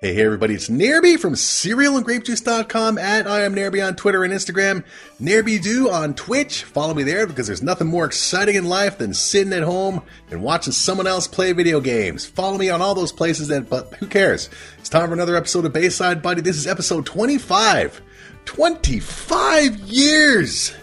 [0.00, 4.84] Hey, hey, everybody, it's Nairby from cerealandgrapejuice.com at I am Nairby on Twitter and Instagram.
[5.20, 6.62] Nairby do on Twitch.
[6.62, 10.40] Follow me there because there's nothing more exciting in life than sitting at home and
[10.40, 12.24] watching someone else play video games.
[12.24, 14.48] Follow me on all those places, that, but who cares?
[14.78, 16.42] It's time for another episode of Bayside Buddy.
[16.42, 18.00] This is episode 25.
[18.44, 20.74] 25 years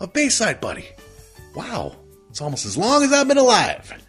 [0.00, 0.88] of Bayside Buddy.
[1.54, 1.94] Wow,
[2.28, 4.03] it's almost as long as I've been alive.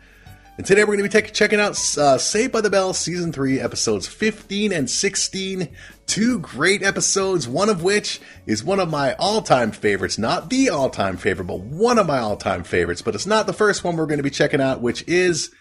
[0.58, 3.60] And today we're going to be checking out uh, Saved by the Bell Season 3,
[3.60, 5.68] episodes 15 and 16.
[6.08, 10.18] Two great episodes, one of which is one of my all time favorites.
[10.18, 13.02] Not the all time favorite, but one of my all time favorites.
[13.02, 15.52] But it's not the first one we're going to be checking out, which is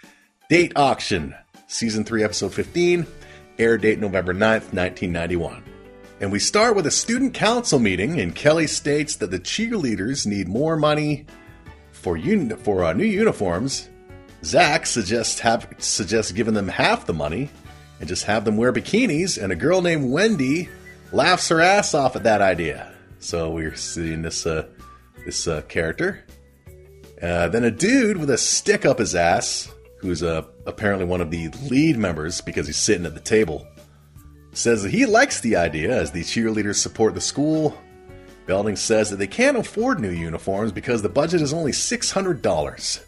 [0.48, 1.34] Date Auction,
[1.66, 3.04] Season 3, Episode 15,
[3.58, 5.64] air date November 9th, 1991.
[6.20, 10.46] And we start with a student council meeting, and Kelly states that the cheerleaders need
[10.46, 11.26] more money
[11.90, 13.88] for, uni- for uh, new uniforms
[14.44, 17.50] Zach suggests have suggests giving them half the money
[17.98, 20.68] and just have them wear bikinis, and a girl named Wendy
[21.12, 22.92] laughs her ass off at that idea.
[23.20, 24.66] So we're seeing this uh,
[25.24, 26.24] this uh, character.
[27.22, 31.30] Uh, then a dude with a stick up his ass, who's uh, apparently one of
[31.30, 33.66] the lead members because he's sitting at the table,
[34.52, 37.78] says that he likes the idea as the cheerleaders support the school.
[38.46, 42.42] Belding says that they can't afford new uniforms because the budget is only six hundred
[42.42, 43.00] dollars.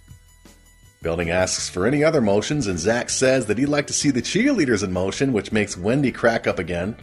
[1.07, 4.21] Belding asks for any other motions, and Zach says that he'd like to see the
[4.21, 6.97] cheerleaders in motion, which makes Wendy crack up again.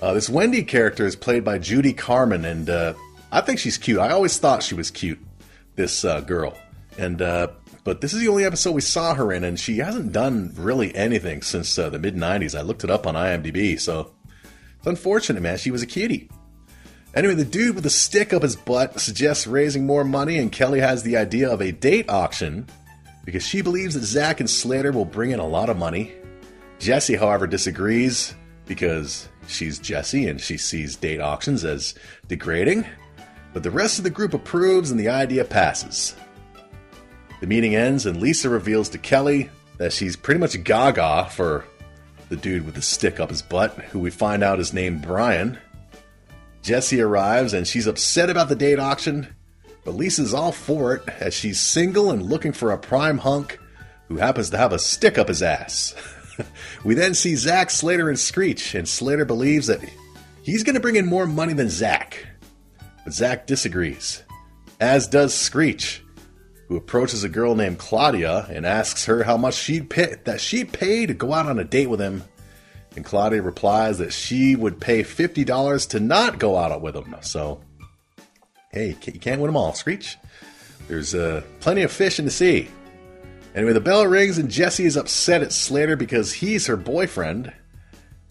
[0.00, 2.94] Uh, this Wendy character is played by Judy Carmen, and uh,
[3.30, 3.98] I think she's cute.
[3.98, 5.18] I always thought she was cute,
[5.74, 6.56] this uh, girl.
[6.96, 7.48] And uh,
[7.84, 10.94] but this is the only episode we saw her in, and she hasn't done really
[10.94, 12.58] anything since uh, the mid '90s.
[12.58, 14.10] I looked it up on IMDb, so
[14.78, 15.58] it's unfortunate, man.
[15.58, 16.30] She was a cutie.
[17.14, 20.80] Anyway, the dude with the stick up his butt suggests raising more money, and Kelly
[20.80, 22.66] has the idea of a date auction
[23.28, 26.14] because she believes that Zach and Slater will bring in a lot of money.
[26.78, 28.34] Jesse, however, disagrees
[28.64, 31.94] because she's Jesse and she sees date auctions as
[32.26, 32.86] degrading.
[33.52, 36.16] But the rest of the group approves and the idea passes.
[37.42, 41.66] The meeting ends and Lisa reveals to Kelly that she's pretty much gaga for
[42.30, 45.58] the dude with the stick up his butt, who we find out is named Brian.
[46.62, 49.28] Jesse arrives and she's upset about the date auction
[49.88, 53.58] but Lisa's all for it as she's single and looking for a prime hunk
[54.08, 55.94] who happens to have a stick up his ass.
[56.84, 59.80] we then see Zach, Slater, and Screech, and Slater believes that
[60.42, 62.26] he's going to bring in more money than Zach.
[63.02, 64.24] But Zach disagrees,
[64.78, 66.04] as does Screech,
[66.66, 70.70] who approaches a girl named Claudia and asks her how much she'd pay, that she'd
[70.70, 72.24] pay to go out on a date with him.
[72.94, 77.16] And Claudia replies that she would pay $50 to not go out with him.
[77.22, 77.62] So
[78.70, 80.16] hey, you can't win them all, Screech.
[80.86, 82.68] There's uh, plenty of fish in the sea.
[83.54, 87.52] Anyway, the bell rings and Jesse is upset at Slater because he's her boyfriend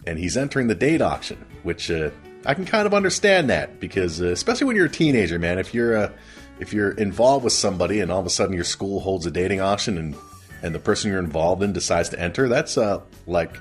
[0.06, 2.10] and he's entering the date auction, which uh,
[2.46, 5.74] I can kind of understand that because uh, especially when you're a teenager, man, if
[5.74, 6.12] you're uh,
[6.60, 9.60] if you're involved with somebody and all of a sudden your school holds a dating
[9.60, 10.16] auction and
[10.62, 13.58] and the person you're involved in decides to enter, that's uh like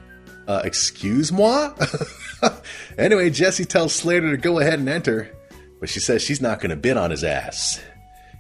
[0.47, 1.73] uh, excuse moi.
[2.97, 5.29] anyway, Jesse tells Slater to go ahead and enter,
[5.79, 7.81] but she says she's not going to bid on his ass.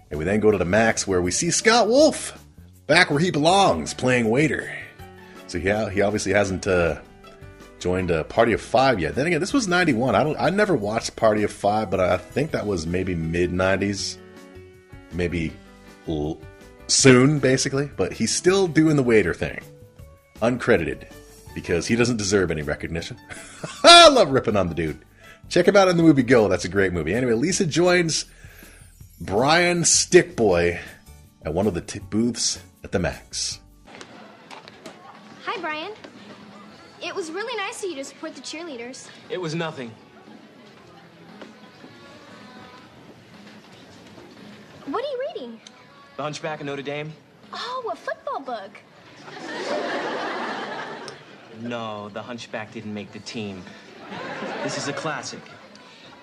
[0.09, 2.43] And we then go to the Max where we see Scott Wolf
[2.87, 4.73] back where he belongs, playing waiter.
[5.47, 6.99] So yeah, he obviously hasn't uh,
[7.79, 9.15] joined a Party of Five yet.
[9.15, 10.15] Then again, this was '91.
[10.15, 13.51] I don't, I never watched Party of Five, but I think that was maybe mid
[13.51, 14.17] '90s,
[15.13, 15.53] maybe
[16.07, 16.39] l-
[16.87, 17.89] soon, basically.
[17.95, 19.61] But he's still doing the waiter thing,
[20.41, 21.07] uncredited,
[21.53, 23.17] because he doesn't deserve any recognition.
[23.83, 24.99] I love ripping on the dude.
[25.49, 26.47] Check him out in the movie Go.
[26.47, 27.13] That's a great movie.
[27.13, 28.25] Anyway, Lisa joins
[29.21, 30.79] Brian Stickboy
[31.43, 33.59] at one of the t- booths at the Max.
[35.45, 35.93] Hi, Brian.
[37.01, 39.07] It was really nice of you to support the cheerleaders.
[39.29, 39.91] It was nothing.
[44.85, 45.61] What are you reading?
[46.17, 47.13] The Hunchback of Notre Dame?
[47.53, 48.79] Oh, a football book.
[51.61, 53.63] No, the Hunchback didn't make the team.
[54.63, 55.41] This is a classic.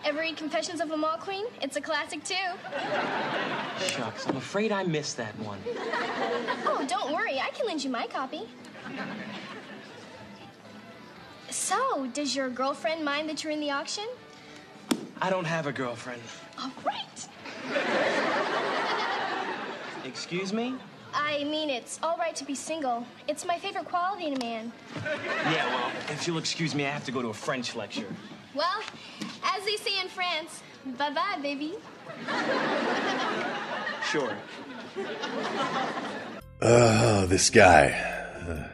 [0.05, 1.47] Ever read Confessions of a Mall Queen?
[1.63, 2.35] It's a classic too.
[3.87, 5.59] Shucks, I'm afraid I missed that one.
[6.67, 7.41] Oh, don't worry.
[7.41, 8.43] I can lend you my copy.
[11.49, 14.05] So, does your girlfriend mind that you're in the auction?
[15.23, 16.21] I don't have a girlfriend.
[16.59, 17.29] All right.
[20.05, 20.75] Excuse me?
[21.15, 23.07] I mean, it's all right to be single.
[23.29, 24.73] It's my favorite quality in a man.
[25.05, 28.13] Yeah, well, if you'll excuse me, I have to go to a French lecture.
[28.55, 28.81] Well,
[29.45, 30.63] as they say in France,
[30.99, 31.75] bye bye, baby.
[34.11, 34.33] Sure.
[36.63, 37.91] Oh, this guy.
[38.49, 38.69] Uh,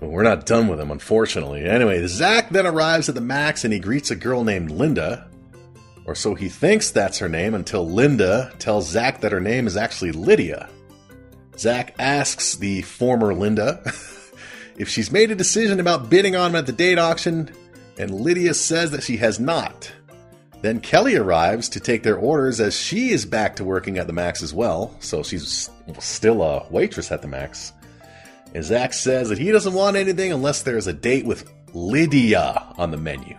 [0.00, 1.64] But we're not done with him, unfortunately.
[1.64, 5.28] Anyway, Zach then arrives at the Max and he greets a girl named Linda.
[6.06, 9.76] Or so he thinks that's her name until Linda tells Zach that her name is
[9.76, 10.68] actually Lydia.
[11.58, 13.82] Zach asks the former Linda
[14.76, 17.50] if she's made a decision about bidding on him at the date auction,
[17.98, 19.92] and Lydia says that she has not.
[20.60, 24.12] Then Kelly arrives to take their orders as she is back to working at the
[24.12, 27.72] Max as well, so she's still a waitress at the Max.
[28.54, 32.90] And Zach says that he doesn't want anything unless there's a date with Lydia on
[32.90, 33.36] the menu.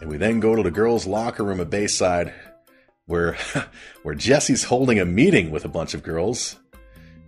[0.00, 2.32] And we then go to the girls' locker room at Bayside,
[3.06, 3.36] where
[4.02, 6.56] where Jesse's holding a meeting with a bunch of girls,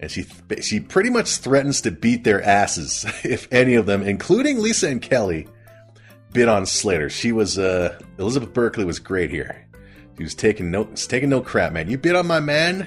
[0.04, 0.26] and she
[0.60, 5.00] she pretty much threatens to beat their asses if any of them, including Lisa and
[5.00, 5.48] Kelly,
[6.32, 7.08] bid on Slater.
[7.08, 9.66] She was uh, Elizabeth Berkley was great here.
[10.18, 11.88] She was taking no taking no crap, man.
[11.88, 12.86] You bid on my man,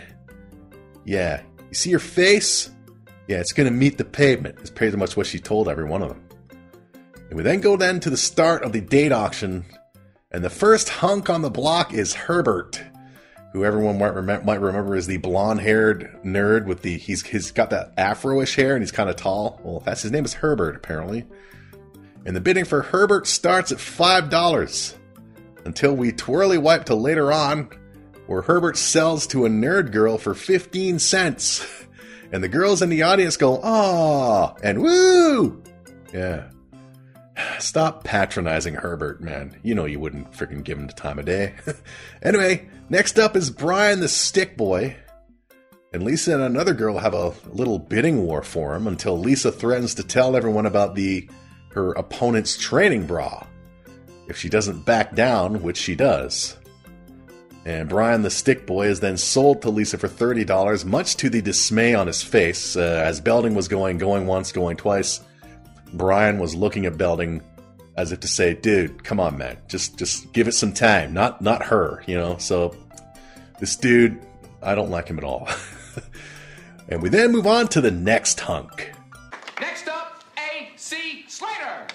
[1.06, 1.42] yeah.
[1.70, 2.70] You see your face,
[3.28, 3.40] yeah.
[3.40, 4.60] It's gonna meet the pavement.
[4.62, 6.24] Is pretty much what she told every one of them.
[7.30, 9.66] And we then go then to the start of the date auction,
[10.32, 12.82] and the first hunk on the block is Herbert,
[13.58, 17.72] who everyone might, rem- might remember is the blonde-haired nerd with the he's he's got
[17.72, 19.60] that afro-ish hair and he's kind of tall.
[19.64, 21.26] Well, that's his name is Herbert apparently.
[22.24, 24.96] And the bidding for Herbert starts at five dollars
[25.66, 27.70] until we twirly wipe to later on,
[28.28, 31.66] where Herbert sells to a nerd girl for fifteen cents,
[32.32, 35.64] and the girls in the audience go "ah" and "woo."
[36.14, 36.50] Yeah.
[37.60, 39.60] Stop patronizing Herbert, man.
[39.64, 41.56] You know you wouldn't freaking give him the time of day.
[42.22, 44.96] anyway, next up is Brian the Stick Boy.
[45.94, 49.96] And Lisa and another girl have a little bidding war for him until Lisa threatens
[49.96, 51.30] to tell everyone about the
[51.72, 53.46] her opponent's training bra
[54.28, 56.58] if she doesn't back down, which she does.
[57.66, 61.42] And Brian the Stick Boy is then sold to Lisa for $30, much to the
[61.42, 65.20] dismay on his face, uh, as Belding was going, going once, going twice.
[65.94, 67.42] Brian was looking at Belding
[67.96, 71.14] as if to say, "Dude, come on, man, just just give it some time.
[71.14, 72.76] Not not her, you know." So
[73.60, 74.20] this dude,
[74.62, 75.50] I don't like him at all.
[76.90, 78.92] and we then move on to the next hunk.
[79.60, 81.26] Next up, A.C.
[81.28, 81.88] Slater.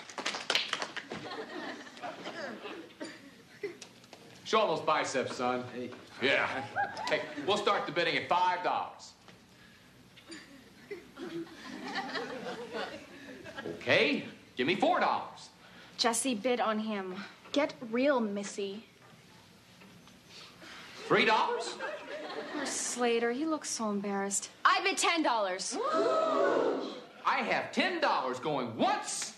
[4.44, 5.64] Show him those biceps, son.
[6.20, 6.46] Yeah.
[7.08, 9.12] Hey, we'll start the bidding at five dollars.
[13.66, 14.24] Okay,
[14.56, 15.50] give me four dollars.
[15.96, 17.14] Jesse bid on him.
[17.52, 18.84] Get real, Missy.
[21.06, 21.74] Three dollars?
[22.52, 24.50] Poor Slater, he looks so embarrassed.
[24.64, 25.76] I bid ten dollars.
[27.24, 29.34] I have ten dollars going once,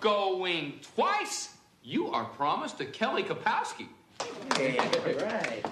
[0.00, 1.54] going twice.
[1.82, 3.88] You are promised to Kelly Kapowski.
[4.20, 4.26] All
[5.26, 5.64] right.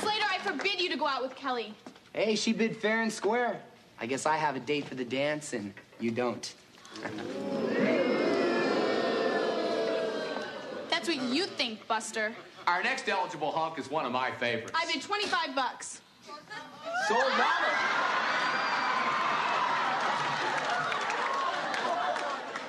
[0.00, 1.74] Slater, I forbid you to go out with Kelly.
[2.12, 3.60] Hey, she bid fair and square.
[4.00, 6.54] I guess I have a date for the dance and you don't.
[10.88, 12.32] That's what you think, Buster.
[12.66, 14.72] Our next eligible hunk is one of my favorites.
[14.74, 16.00] I bid 25 bucks.
[17.08, 18.00] Sold out.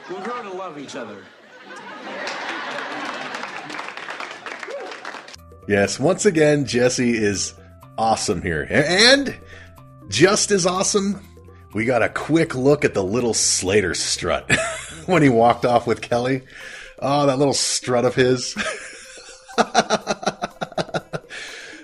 [0.09, 1.23] We grow to love each other.
[5.67, 7.53] Yes, once again, Jesse is
[7.97, 8.67] awesome here.
[8.69, 9.33] And
[10.11, 11.25] just as awesome,
[11.73, 14.53] we got a quick look at the little Slater strut
[15.05, 16.43] when he walked off with Kelly.
[16.99, 18.53] Oh, that little strut of his.
[19.57, 19.63] Oh,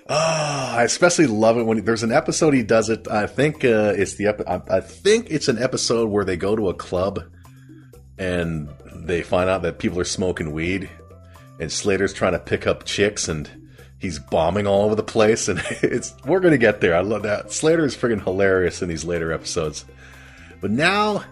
[0.10, 3.08] I especially love it when there's an episode he does it.
[3.08, 6.56] I think uh, it's the ep- I, I think it's an episode where they go
[6.56, 7.24] to a club
[8.18, 10.90] and they find out that people are smoking weed,
[11.60, 13.67] and Slater's trying to pick up chicks and
[14.00, 15.48] he's bombing all over the place.
[15.48, 16.96] And it's we're gonna get there.
[16.96, 17.52] I love that.
[17.52, 19.86] Slater is friggin' hilarious in these later episodes.
[20.62, 21.24] But now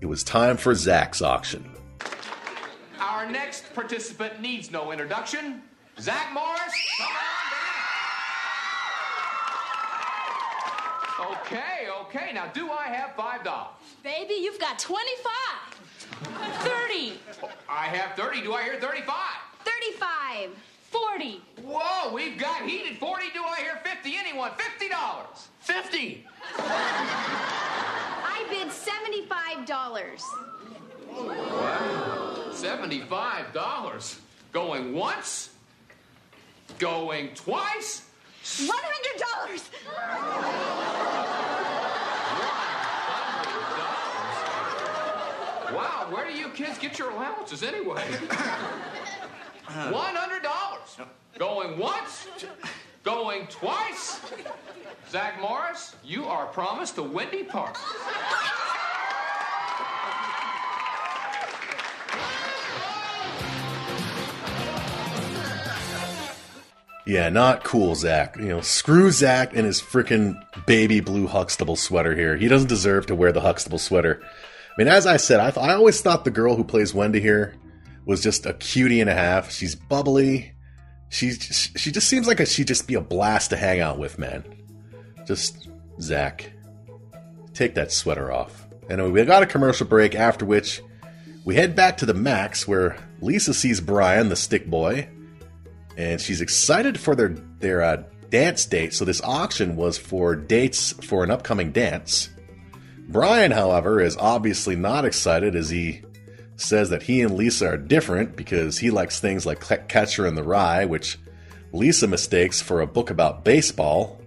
[0.00, 1.70] it was time for Zach's auction.
[3.00, 5.62] Our next participant needs no introduction.
[6.00, 7.12] Zach Morris, come on
[11.18, 11.36] down.
[11.40, 12.32] Okay, okay.
[12.32, 13.72] Now, do I have five dollars?
[14.04, 15.32] Baby, you've got 25.
[16.08, 17.18] 30.
[17.68, 18.40] I have thirty.
[18.42, 19.38] Do I hear thirty-five?
[19.64, 20.50] Thirty-five.
[20.90, 21.40] 40.
[21.64, 23.26] Whoa, we've got heated forty.
[23.34, 24.16] Do I hear fifty?
[24.16, 24.52] Anyone?
[24.56, 25.48] Fifty dollars.
[25.60, 26.26] Fifty.
[26.58, 30.24] I bid seventy-five dollars.
[31.10, 32.50] Wow.
[32.52, 34.18] Seventy-five dollars.
[34.52, 35.50] Going once.
[36.78, 38.08] Going twice.
[38.66, 39.68] One hundred dollars.
[45.74, 48.02] Wow, where do you kids get your allowances anyway?
[51.38, 52.26] Going once?
[53.04, 54.20] Going twice?
[55.08, 57.76] Zach Morris, you are promised to Wendy Park.
[67.06, 68.36] Yeah, not cool, Zach.
[68.36, 70.34] You know, screw Zach and his freaking
[70.66, 72.36] baby blue Huxtable sweater here.
[72.36, 74.20] He doesn't deserve to wear the Huxtable sweater.
[74.22, 77.20] I mean, as I said, I, th- I always thought the girl who plays Wendy
[77.20, 77.54] here
[78.04, 79.50] was just a cutie and a half.
[79.50, 80.52] She's bubbly,
[81.10, 84.18] She's she just seems like a, she'd just be a blast to hang out with,
[84.18, 84.44] man.
[85.26, 85.68] Just
[86.00, 86.50] Zach,
[87.54, 88.66] take that sweater off.
[88.90, 90.82] Anyway, we got a commercial break after which
[91.44, 95.08] we head back to the Max where Lisa sees Brian, the stick boy,
[95.96, 97.28] and she's excited for their
[97.60, 98.92] their uh, dance date.
[98.92, 102.28] So this auction was for dates for an upcoming dance.
[103.08, 106.02] Brian, however, is obviously not excited as he
[106.58, 110.42] says that he and Lisa are different because he likes things like Catcher in the
[110.42, 111.18] Rye, which
[111.72, 114.20] Lisa mistakes for a book about baseball.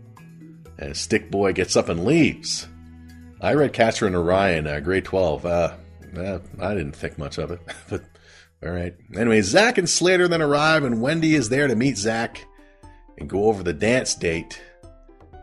[0.77, 2.67] And Stick Boy gets up and leaves.
[3.39, 5.45] I read Catcher in the Rye in uh, grade 12.
[5.45, 5.73] Uh,
[6.17, 7.59] uh, I didn't think much of it,
[7.89, 8.03] but
[8.63, 8.95] all right.
[9.15, 12.45] Anyway, Zach and Slater then arrive, and Wendy is there to meet Zach
[13.17, 14.61] and go over the dance date.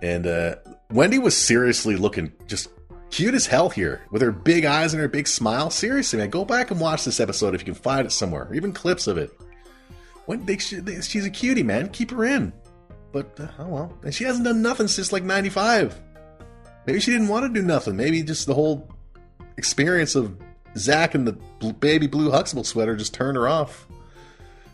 [0.01, 0.57] And uh,
[0.91, 2.69] Wendy was seriously looking just
[3.11, 5.71] cute as hell here with her big eyes and her big smile.
[5.71, 8.55] Seriously, man, go back and watch this episode if you can find it somewhere, Or
[8.55, 9.31] even clips of it.
[10.27, 11.89] When they, she's a cutie, man.
[11.89, 12.53] Keep her in.
[13.13, 15.99] But uh, oh well, and she hasn't done nothing since like '95.
[16.87, 17.97] Maybe she didn't want to do nothing.
[17.97, 18.91] Maybe just the whole
[19.57, 20.37] experience of
[20.77, 23.87] Zach and the baby blue Huxtable sweater just turned her off.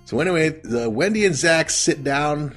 [0.04, 2.56] So anyway, Wendy and Zach sit down,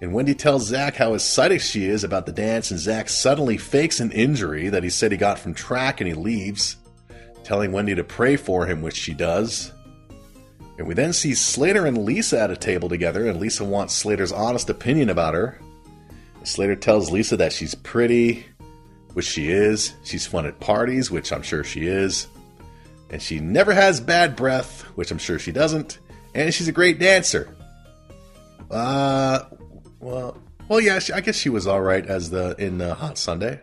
[0.00, 3.98] and Wendy tells Zach how excited she is about the dance, and Zach suddenly fakes
[4.00, 6.76] an injury that he said he got from track, and he leaves,
[7.42, 9.72] telling Wendy to pray for him, which she does.
[10.78, 14.30] And we then see Slater and Lisa at a table together, and Lisa wants Slater's
[14.30, 15.58] honest opinion about her.
[16.44, 18.46] Slater tells Lisa that she's pretty,
[19.14, 19.94] which she is.
[20.04, 22.28] She's fun at parties, which I'm sure she is.
[23.10, 25.98] And she never has bad breath, which I'm sure she doesn't.
[26.34, 27.52] And she's a great dancer.
[28.70, 29.40] Uh,
[30.00, 30.36] well,
[30.68, 33.60] well, yeah, I guess she was all right as the in uh, Hot Sunday.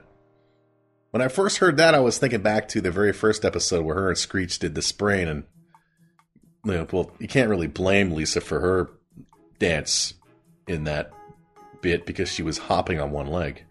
[1.11, 3.95] When I first heard that, I was thinking back to the very first episode where
[3.95, 5.43] her and Screech did the sprain, and
[6.65, 8.89] you know, well, you can't really blame Lisa for her
[9.59, 10.13] dance
[10.67, 11.11] in that
[11.81, 13.63] bit because she was hopping on one leg.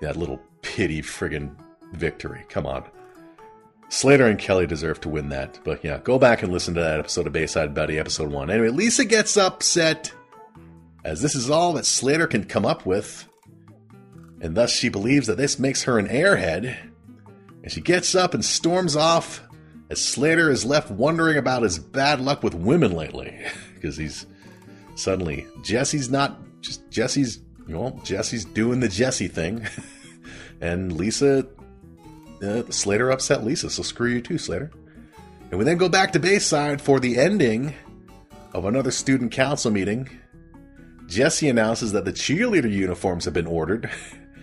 [0.00, 1.56] That little pity friggin'
[1.92, 2.44] victory.
[2.48, 2.84] Come on.
[3.88, 5.58] Slater and Kelly deserve to win that.
[5.64, 8.50] But yeah, go back and listen to that episode of Bayside Buddy, episode one.
[8.50, 10.12] Anyway, Lisa gets upset
[11.04, 13.26] as this is all that Slater can come up with.
[14.40, 16.76] And thus she believes that this makes her an airhead.
[17.62, 19.42] And she gets up and storms off
[19.90, 23.38] as Slater is left wondering about his bad luck with women lately.
[23.74, 24.26] because he's
[24.94, 29.66] suddenly, Jesse's not, just Jesse's, well, Jesse's doing the Jesse thing.
[30.60, 31.46] and Lisa
[32.42, 34.70] uh, Slater upset Lisa, so screw you too, Slater.
[35.50, 37.74] And we then go back to Bayside for the ending
[38.52, 40.08] of another student council meeting.
[41.10, 43.90] Jesse announces that the cheerleader uniforms have been ordered,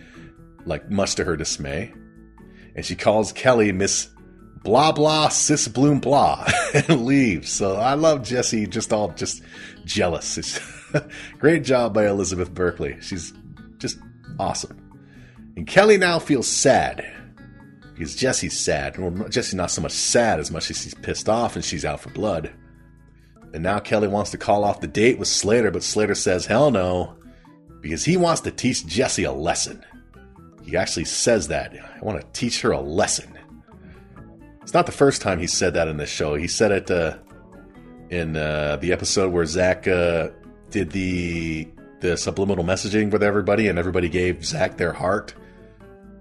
[0.66, 1.94] like much to her dismay.
[2.76, 4.10] And she calls Kelly Miss
[4.64, 7.50] Blah Blah Sis Bloom Blah and leaves.
[7.50, 9.42] So I love Jesse just all just
[9.86, 10.38] jealous.
[10.38, 10.60] It's
[11.40, 12.98] great job by Elizabeth Berkley.
[13.00, 13.34] She's
[13.78, 13.98] just
[14.38, 14.78] awesome.
[15.56, 17.06] And Kelly now feels sad
[17.94, 18.98] because Jesse's sad.
[18.98, 22.02] Well, Jesse's not so much sad as much as he's pissed off and she's out
[22.02, 22.52] for blood.
[23.54, 26.70] And now Kelly wants to call off the date with Slater, but Slater says hell
[26.72, 27.18] no
[27.82, 29.86] because he wants to teach Jesse a lesson.
[30.63, 31.74] He actually says that.
[31.74, 33.38] I want to teach her a lesson.
[34.62, 36.36] It's not the first time he said that in this show.
[36.36, 37.18] He said it uh,
[38.10, 40.30] in uh, the episode where Zach uh,
[40.70, 41.70] did the
[42.01, 45.34] the subliminal messaging with everybody, and everybody gave Zach their heart.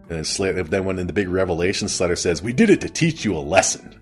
[0.08, 2.88] And then, Slater, then when in the big revelation, Slater says, "We did it to
[2.88, 4.00] teach you a lesson."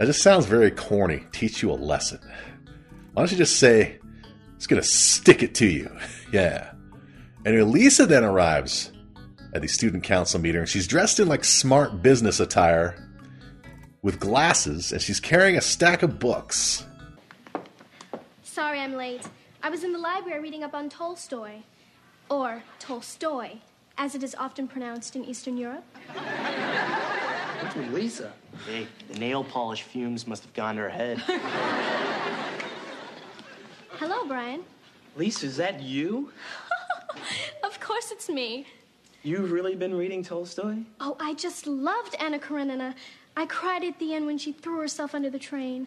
[0.00, 1.26] That just sounds very corny.
[1.30, 2.20] Teach you a lesson.
[3.12, 3.98] Why don't you just say,
[4.56, 5.94] "It's gonna stick it to you"?
[6.32, 6.72] yeah.
[7.44, 8.92] And Elisa then arrives
[9.52, 10.64] at the student council meeting.
[10.64, 12.96] She's dressed in like smart business attire
[14.00, 16.86] with glasses, and she's carrying a stack of books.
[18.42, 19.28] Sorry I'm late.
[19.62, 21.56] I was in the library reading up on Tolstoy.
[22.30, 23.58] Or Tolstoy
[23.98, 25.84] as it is often pronounced in Eastern Europe.
[27.70, 28.32] What's with Lisa?
[28.66, 31.18] Hey, the nail polish fumes must have gone to her head.
[33.90, 34.64] Hello, Brian.
[35.14, 36.32] Lisa, is that you?
[37.62, 38.66] of course it's me.
[39.22, 40.78] You've really been reading Tolstoy?
[40.98, 42.96] Oh, I just loved Anna Karenina.
[43.36, 45.86] I cried at the end when she threw herself under the train.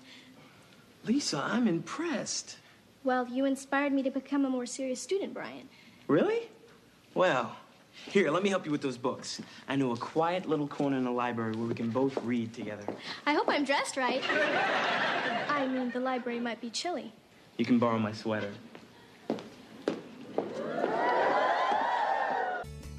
[1.04, 2.60] Lisa, I'm impressed.
[3.04, 5.68] Well, you inspired me to become a more serious student, Brian.
[6.08, 6.44] Really?
[7.14, 7.58] Well,
[7.94, 9.42] here, let me help you with those books.
[9.68, 12.84] I know a quiet little corner in the library where we can both read together.
[13.26, 14.22] I hope I'm dressed right.
[15.50, 17.14] I mean, the library might be chilly.
[17.58, 18.52] You can borrow my sweater.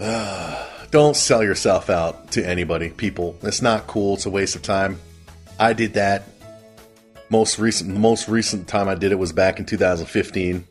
[0.00, 3.36] Ah, don't sell yourself out to anybody, people.
[3.42, 4.14] It's not cool.
[4.14, 5.00] It's a waste of time.
[5.58, 6.24] I did that.
[7.30, 10.64] Most recent, most recent time I did it was back in 2015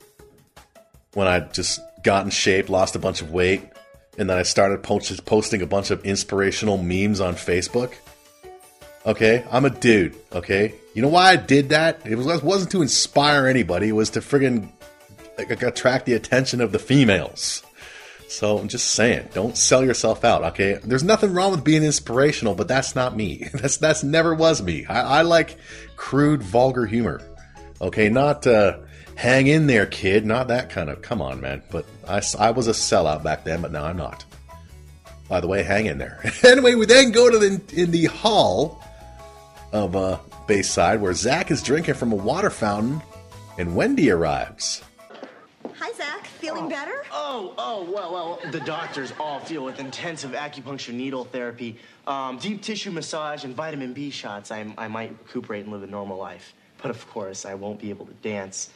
[1.13, 3.72] when I just got in shape, lost a bunch of weight,
[4.17, 7.93] and then I started post- posting a bunch of inspirational memes on Facebook.
[9.05, 10.15] Okay, I'm a dude.
[10.32, 12.05] Okay, you know why I did that?
[12.05, 13.89] It was wasn't to inspire anybody.
[13.89, 14.70] It was to friggin'
[15.38, 17.63] like, attract the attention of the females.
[18.29, 20.43] So I'm just saying, don't sell yourself out.
[20.43, 23.48] Okay, there's nothing wrong with being inspirational, but that's not me.
[23.53, 24.86] That's that's never was me.
[24.88, 25.58] I, I like
[25.98, 27.22] crude, vulgar humor.
[27.79, 28.77] Okay, not uh,
[29.15, 30.25] hang in there, kid.
[30.25, 31.01] Not that kind of.
[31.01, 31.62] Come on, man.
[31.72, 34.25] But I, I was a sellout back then, but now I'm not.
[35.29, 36.24] By the way, hang in there.
[36.43, 38.84] anyway, we then go to the in the hall
[39.72, 43.01] of uh, Bayside where Zach is drinking from a water fountain,
[43.58, 44.84] and Wendy arrives.
[45.75, 46.27] Hi, Zach.
[46.27, 47.03] Feeling better?
[47.12, 52.62] Oh, oh, well, well, the doctors all feel with intensive acupuncture needle therapy, um, deep
[52.62, 56.53] tissue massage, and vitamin B shots, I, I might recuperate and live a normal life.
[56.82, 58.70] But of course, I won't be able to dance.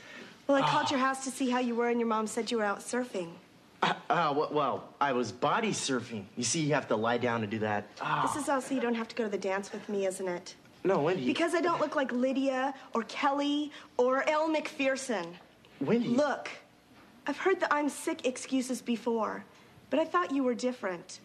[0.47, 2.57] Well, I called your house to see how you were, and your mom said you
[2.57, 3.29] were out surfing.
[3.83, 6.23] Uh, uh, well, well, I was body surfing.
[6.37, 7.87] You see, you have to lie down to do that.
[8.01, 10.27] Ah, This is also you don't have to go to the dance with me, isn't
[10.27, 10.55] it?
[10.83, 11.25] no, Wendy.
[11.25, 15.27] Because I don't look like Lydia or Kelly or Elle Macpherson.
[15.81, 16.07] Wendy.
[16.07, 16.49] Look,
[17.27, 19.43] I've heard the I'm sick excuses before,
[19.89, 21.19] but I thought you were different.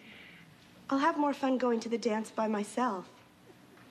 [0.91, 3.09] I'll have more fun going to the dance by myself.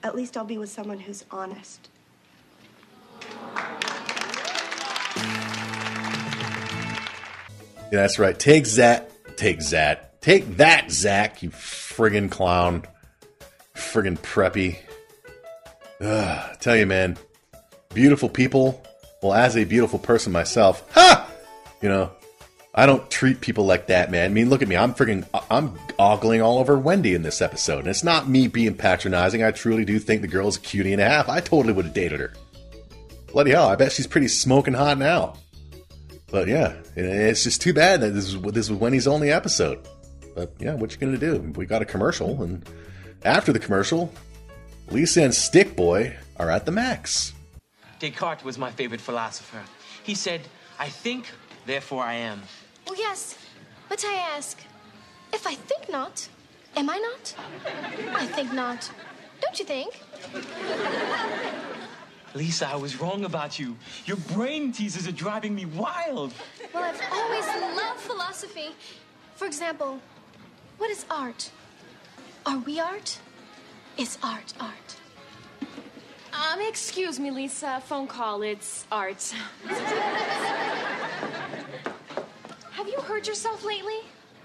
[0.02, 1.88] At least I'll be with someone who's honest.
[7.92, 8.36] Yeah, that's right.
[8.36, 9.10] Take that.
[9.36, 10.20] Take that.
[10.22, 12.84] Take that, Zach, you friggin' clown.
[13.74, 14.78] Friggin' preppy.
[16.00, 17.18] Ugh, tell you, man.
[17.92, 18.82] Beautiful people.
[19.22, 21.28] Well, as a beautiful person myself, ha!
[21.82, 22.10] You know,
[22.74, 24.30] I don't treat people like that, man.
[24.30, 24.76] I mean, look at me.
[24.76, 27.80] I'm friggin' I'm ogling all over Wendy in this episode.
[27.80, 29.44] And it's not me being patronizing.
[29.44, 31.28] I truly do think the girl's a cutie and a half.
[31.28, 32.32] I totally would have dated her.
[33.26, 35.34] Bloody hell, I bet she's pretty smoking hot now.
[36.32, 39.86] But yeah, it's just too bad that this is this was Wendy's only episode.
[40.34, 41.52] But yeah, what you gonna do?
[41.54, 42.66] We got a commercial, and
[43.22, 44.10] after the commercial,
[44.90, 47.34] Lisa and Stick Boy are at the max.
[47.98, 49.62] Descartes was my favorite philosopher.
[50.02, 50.40] He said,
[50.78, 51.26] I think,
[51.66, 52.42] therefore I am.
[52.88, 53.38] Oh, yes.
[53.88, 54.58] But I ask,
[55.32, 56.28] if I think not,
[56.76, 57.34] am I not?
[58.14, 58.90] I think not.
[59.40, 60.00] Don't you think?
[62.34, 63.76] Lisa, I was wrong about you.
[64.06, 66.32] Your brain teasers are driving me wild.
[66.72, 68.70] Well, I've always loved philosophy.
[69.34, 70.00] For example,
[70.78, 71.50] what is art?
[72.46, 73.18] Are we art?
[73.98, 74.96] Is art art?
[76.32, 77.82] Um, excuse me, Lisa.
[77.84, 78.42] Phone call.
[78.42, 79.34] It's Art.
[82.72, 83.98] Have you heard yourself lately?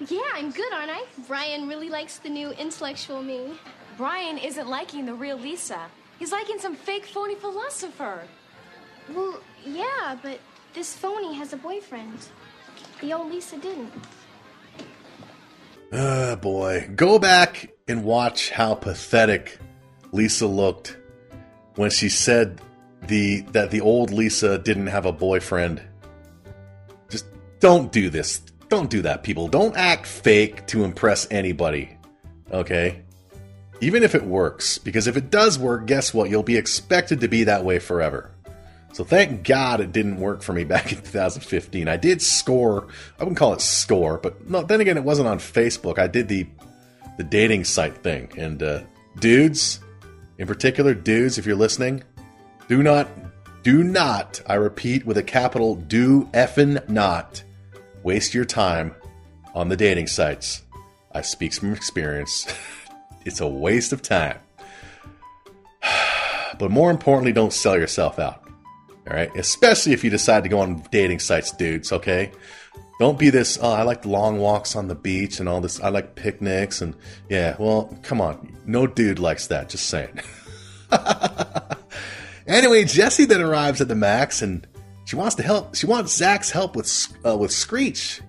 [0.08, 1.06] Yeah, I'm good, aren't I?
[1.28, 3.54] Brian really likes the new intellectual me.
[3.98, 5.90] Brian isn't liking the real Lisa.
[6.20, 8.24] He's liking some fake, phony philosopher.
[9.14, 10.40] Well, yeah, but
[10.74, 12.18] this phony has a boyfriend.
[13.02, 13.94] The old Lisa didn't.
[15.94, 16.90] Ah, boy.
[16.96, 19.60] Go back and watch how pathetic
[20.12, 20.98] Lisa looked
[21.76, 22.62] when she said
[23.04, 25.82] the that the old Lisa didn't have a boyfriend.
[27.10, 27.26] Just
[27.60, 28.40] don't do this.
[28.70, 29.48] Don't do that, people.
[29.48, 31.98] Don't act fake to impress anybody.
[32.52, 33.04] Okay?
[33.82, 36.30] Even if it works, because if it does work, guess what?
[36.30, 38.32] You'll be expected to be that way forever.
[38.94, 41.88] So thank God it didn't work for me back in 2015.
[41.88, 42.88] I did score.
[43.20, 44.64] I wouldn't call it score, but no.
[44.64, 46.00] Then again, it wasn't on Facebook.
[46.00, 46.48] I did the
[47.18, 48.32] the dating site thing.
[48.38, 48.82] And uh,
[49.20, 49.80] dudes,
[50.38, 52.04] in particular, dudes, if you're listening,
[52.68, 53.08] do not,
[53.64, 54.42] do not.
[54.46, 57.44] I repeat with a capital, do effing not
[58.04, 58.96] waste your time
[59.54, 60.64] on the dating sites.
[61.12, 62.48] I speak from experience.
[63.28, 64.40] it's a waste of time.
[66.60, 68.44] But more importantly, don't sell yourself out.
[69.08, 71.92] All right, especially if you decide to go on dating sites, dudes.
[71.92, 72.32] Okay,
[73.00, 73.60] don't be this.
[73.62, 75.80] Oh, I like long walks on the beach and all this.
[75.80, 76.96] I like picnics and
[77.30, 77.56] yeah.
[77.60, 79.70] Well, come on, no dude likes that.
[79.70, 80.20] Just saying.
[82.48, 84.66] anyway, Jessie then arrives at the Max and
[85.06, 85.76] she wants to help.
[85.76, 88.22] She wants Zach's help with uh, with Screech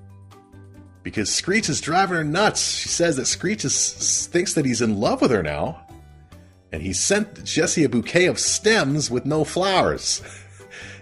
[1.09, 2.71] because Screech is driving her nuts.
[2.71, 5.87] She says that Screech is, thinks that he's in love with her now,
[6.71, 10.21] and he sent Jesse a bouquet of stems with no flowers.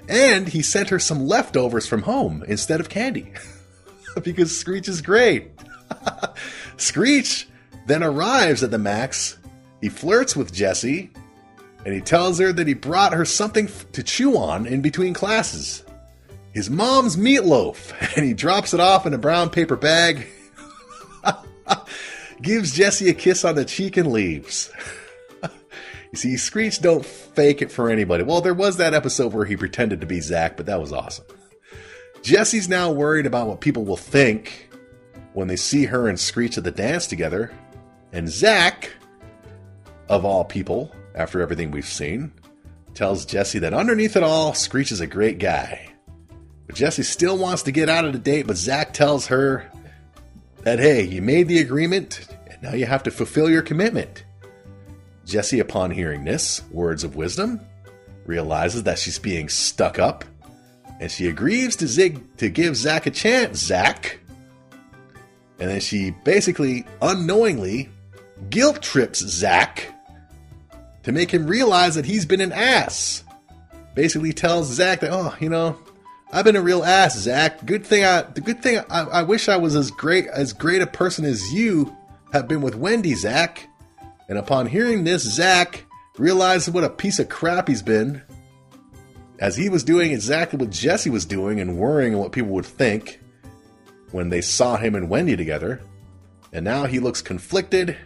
[0.09, 3.33] And he sent her some leftovers from home instead of candy.
[4.23, 5.51] because Screech is great.
[6.77, 7.49] Screech
[7.87, 9.37] then arrives at the Max.
[9.81, 11.11] He flirts with Jesse
[11.85, 15.83] and he tells her that he brought her something to chew on in between classes.
[16.57, 20.27] His mom's meatloaf, and he drops it off in a brown paper bag.
[22.42, 24.71] gives Jesse a kiss on the cheek and leaves.
[25.42, 28.25] you see, Screech don't fake it for anybody.
[28.25, 31.27] Well, there was that episode where he pretended to be Zach, but that was awesome.
[32.23, 34.71] Jesse's now worried about what people will think
[35.35, 37.53] when they see her and Screech at the dance together.
[38.12, 38.90] And Zach,
[40.09, 42.33] of all people, after everything we've seen,
[42.95, 45.92] tells Jesse that underneath it all, Screech is a great guy.
[46.75, 49.71] Jesse still wants to get out of the date, but Zach tells her
[50.63, 54.25] that, hey, you made the agreement, and now you have to fulfill your commitment.
[55.25, 57.61] Jesse, upon hearing this, words of wisdom,
[58.27, 60.25] realizes that she's being stuck up,
[61.01, 64.19] and she agrees to zig to give Zach a chance, Zach.
[65.59, 67.89] And then she basically unknowingly
[68.51, 69.93] guilt trips Zach
[71.03, 73.25] to make him realize that he's been an ass.
[73.95, 75.79] Basically tells Zach that, oh, you know,
[76.33, 77.65] I've been a real ass, Zach.
[77.65, 80.83] Good thing I, the good thing I, I wish I was as great as great
[80.83, 81.97] a person as you
[82.33, 83.69] have been with Wendy, Zach.
[84.29, 85.85] And upon hearing this, Zach
[86.19, 88.23] realized what a piece of crap he's been,
[89.39, 93.21] as he was doing exactly what Jesse was doing and worrying what people would think
[94.11, 95.81] when they saw him and Wendy together.
[96.53, 97.97] And now he looks conflicted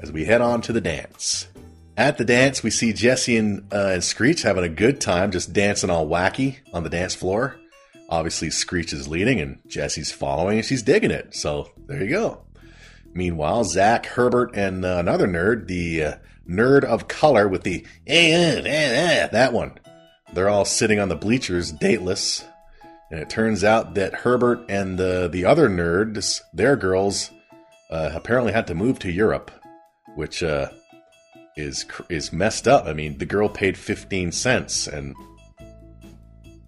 [0.00, 1.48] as we head on to the dance.
[1.96, 5.52] At the dance, we see Jesse and, uh, and Screech having a good time, just
[5.52, 7.56] dancing all wacky on the dance floor.
[8.08, 11.34] Obviously, Screech is leading and Jesse's following, and she's digging it.
[11.34, 12.44] So there you go.
[13.12, 16.14] Meanwhile, Zach, Herbert, and uh, another nerd, the uh,
[16.48, 19.78] nerd of color with the eh, eh, eh, that one,
[20.32, 22.44] they're all sitting on the bleachers, dateless.
[23.10, 27.30] And it turns out that Herbert and the the other nerds, their girls,
[27.90, 29.50] uh, apparently had to move to Europe,
[30.14, 30.68] which uh,
[31.56, 32.86] is is messed up.
[32.86, 35.14] I mean, the girl paid 15 cents and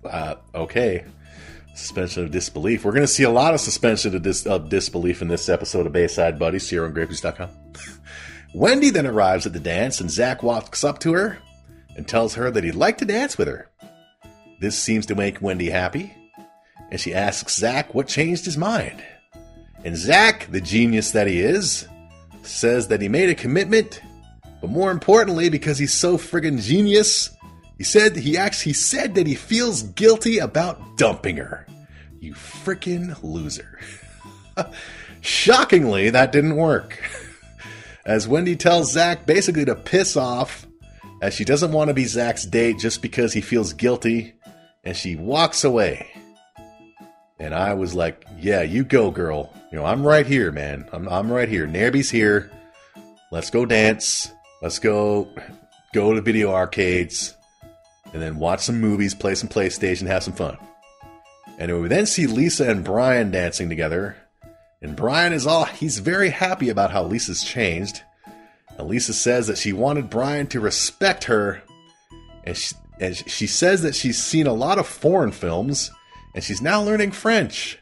[0.05, 1.05] uh, okay.
[1.75, 2.85] Suspension of disbelief.
[2.85, 5.87] We're going to see a lot of suspension of, dis- of disbelief in this episode
[5.87, 7.51] of Bayside Buddies, Sierra and Grapes.com.
[8.55, 11.39] Wendy then arrives at the dance, and Zach walks up to her
[11.97, 13.69] and tells her that he'd like to dance with her.
[14.61, 16.15] This seems to make Wendy happy,
[16.93, 19.03] and she asks Zach what changed his mind.
[19.85, 21.89] And Zach, the genius that he is,
[22.43, 24.01] says that he made a commitment
[24.65, 27.29] but more importantly, because he's so friggin' genius,
[27.77, 31.67] he said he actually he said that he feels guilty about dumping her.
[32.19, 33.79] You frickin' loser.
[35.21, 36.99] Shockingly, that didn't work.
[38.07, 40.67] As Wendy tells Zach basically to piss off,
[41.21, 44.33] as she doesn't want to be Zach's date just because he feels guilty,
[44.83, 46.11] and she walks away.
[47.39, 49.53] And I was like, yeah, you go, girl.
[49.71, 50.89] You know, I'm right here, man.
[50.91, 51.67] I'm, I'm right here.
[51.67, 52.51] Nairby's here.
[53.31, 54.33] Let's go dance.
[54.65, 55.29] Let's go
[55.93, 57.35] go to video arcades
[58.15, 60.57] and then watch some movies, play some PlayStation, have some fun.
[61.59, 64.17] And we then see Lisa and Brian dancing together.
[64.81, 68.01] And Brian is all he's very happy about how Lisa's changed.
[68.79, 71.63] And Lisa says that she wanted Brian to respect her.
[72.45, 75.91] And she, and she says that she's seen a lot of foreign films
[76.35, 77.81] and she's now learning French.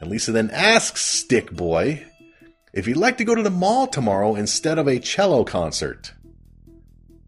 [0.00, 2.06] And Lisa then asks Stick Boy
[2.72, 6.12] if you'd like to go to the mall tomorrow instead of a cello concert.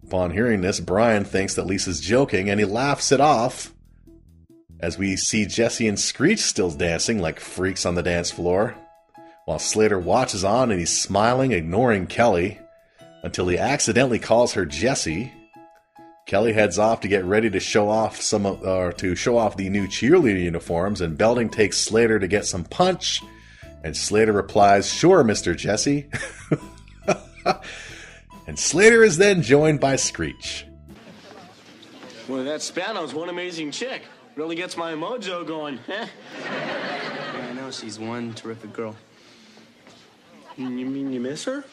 [0.05, 3.73] Upon hearing this, Brian thinks that Lisa's joking and he laughs it off
[4.79, 8.77] as we see Jesse and Screech still dancing like freaks on the dance floor,
[9.47, 12.59] while Slater watches on and he's smiling, ignoring Kelly,
[13.23, 15.33] until he accidentally calls her Jesse.
[16.27, 19.69] Kelly heads off to get ready to show off some uh, to show off the
[19.69, 23.23] new cheerleader uniforms, and Belding takes Slater to get some punch
[23.83, 25.57] and Slater replies, Sure, Mr.
[25.57, 26.09] Jesse.
[28.47, 30.67] and Slater is then joined by Screech.
[32.29, 34.03] Well, that Spano's one amazing chick.
[34.37, 36.07] Really gets my mojo going, huh?
[36.41, 38.97] yeah, I know, she's one terrific girl.
[40.57, 41.65] You mean you miss her?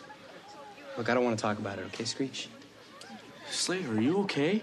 [0.98, 2.50] Look, I don't want to talk about it, okay, Screech?
[3.50, 4.62] Slater, are you okay?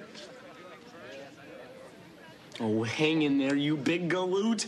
[2.61, 4.67] Oh, hang in there, you big galoot.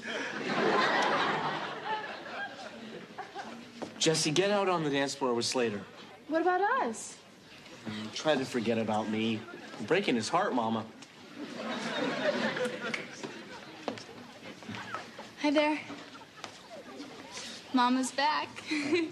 [3.99, 5.81] Jesse, get out on the dance floor with Slater.
[6.29, 7.17] What about us?
[7.87, 9.41] Mm, try to forget about me.
[9.79, 10.85] I'm breaking his heart, Mama.
[15.41, 15.81] Hi there.
[17.73, 18.49] Mama's back.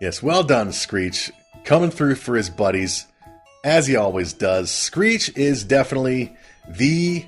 [0.00, 1.32] yes, well done, Screech.
[1.64, 3.06] Coming through for his buddies,
[3.64, 4.70] as he always does.
[4.70, 6.36] Screech is definitely
[6.68, 7.24] the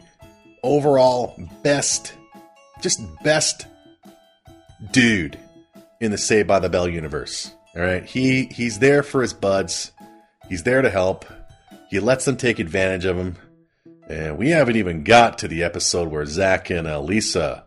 [0.63, 2.15] overall best
[2.81, 3.67] just best
[4.91, 5.39] dude
[6.01, 7.53] in the Saved by the Bell universe.
[7.77, 9.93] All right, he he's there for his buds.
[10.49, 11.25] He's there to help.
[11.91, 13.37] He lets them take advantage of him.
[14.09, 17.65] And we haven't even got to the episode where Zach and uh, Lisa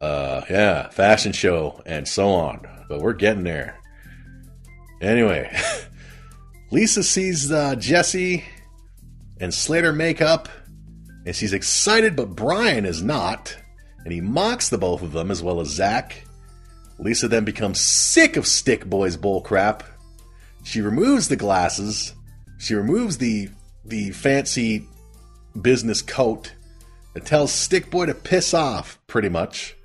[0.00, 2.66] uh, yeah, fashion show, and so on.
[2.88, 3.80] But we're getting there.
[5.00, 5.54] Anyway,
[6.70, 8.44] Lisa sees uh, Jesse
[9.40, 10.48] and Slater make up,
[11.26, 13.56] and she's excited, but Brian is not,
[14.04, 16.24] and he mocks the both of them as well as Zach.
[16.98, 19.82] Lisa then becomes sick of Stick Boy's bullcrap.
[20.62, 22.14] She removes the glasses.
[22.58, 23.48] She removes the
[23.84, 24.86] the fancy
[25.60, 26.52] business coat
[27.14, 29.76] and tells Stick Boy to piss off, pretty much.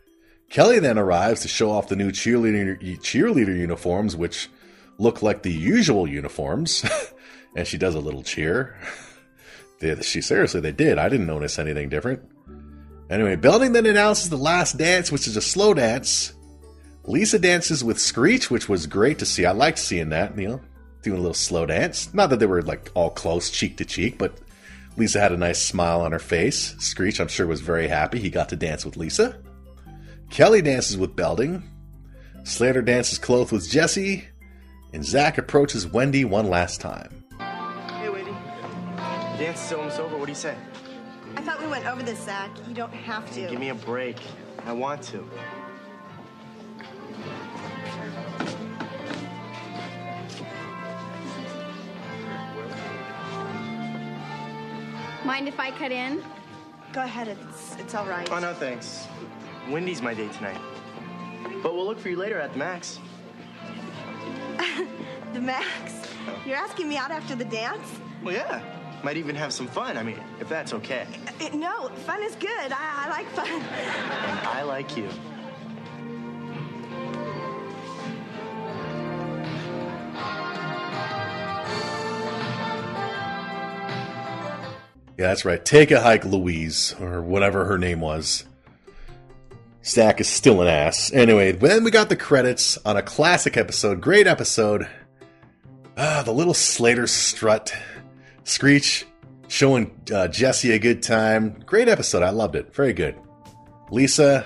[0.49, 4.49] Kelly then arrives to show off the new cheerleader cheerleader uniforms, which
[4.97, 6.83] look like the usual uniforms,
[7.55, 8.75] and she does a little cheer.
[10.01, 10.97] she seriously, they did.
[10.97, 12.21] I didn't notice anything different.
[13.09, 16.33] Anyway, Belding then announces the last dance, which is a slow dance.
[17.05, 19.45] Lisa dances with Screech, which was great to see.
[19.45, 20.61] I liked seeing that, you know,
[21.01, 22.13] doing a little slow dance.
[22.13, 24.37] Not that they were like all close, cheek to cheek, but
[24.95, 26.75] Lisa had a nice smile on her face.
[26.77, 29.39] Screech, I'm sure, was very happy he got to dance with Lisa.
[30.29, 31.63] Kelly dances with Belding.
[32.43, 34.27] Slater dances clothed with Jesse.
[34.93, 37.23] And Zach approaches Wendy one last time.
[37.39, 38.31] Hey, Wendy.
[39.37, 40.17] Dance is almost over.
[40.17, 40.55] What do you say?
[41.35, 42.51] I thought we went over this, Zach.
[42.67, 43.47] You don't have to.
[43.47, 44.17] Give me a break.
[44.65, 45.27] I want to.
[55.25, 56.23] Mind if I cut in?
[56.91, 57.27] Go ahead.
[57.27, 58.27] It's it's all right.
[58.31, 59.07] Oh, no, thanks.
[59.69, 60.59] Wendy's my date tonight.
[61.61, 62.99] But we'll look for you later at the Max.
[65.33, 65.93] The Max.
[66.43, 67.87] You're asking me out after the dance?
[68.23, 68.78] Well, yeah.
[69.03, 69.97] Might even have some fun.
[69.97, 71.07] I mean, if that's okay.
[71.39, 72.49] Uh, no, fun is good.
[72.71, 73.47] I, I like fun.
[73.47, 73.63] And
[74.47, 75.09] I like you.
[85.17, 85.63] Yeah, that's right.
[85.63, 88.45] Take a hike, Louise, or whatever her name was.
[89.83, 91.11] Zach is still an ass.
[91.11, 93.99] Anyway, then we got the credits on a classic episode.
[93.99, 94.87] Great episode.
[95.97, 97.73] Ah, the little Slater strut.
[98.49, 99.05] Screech
[99.47, 101.61] showing uh, Jesse a good time.
[101.65, 102.23] Great episode.
[102.23, 102.73] I loved it.
[102.73, 103.15] Very good.
[103.91, 104.45] Lisa,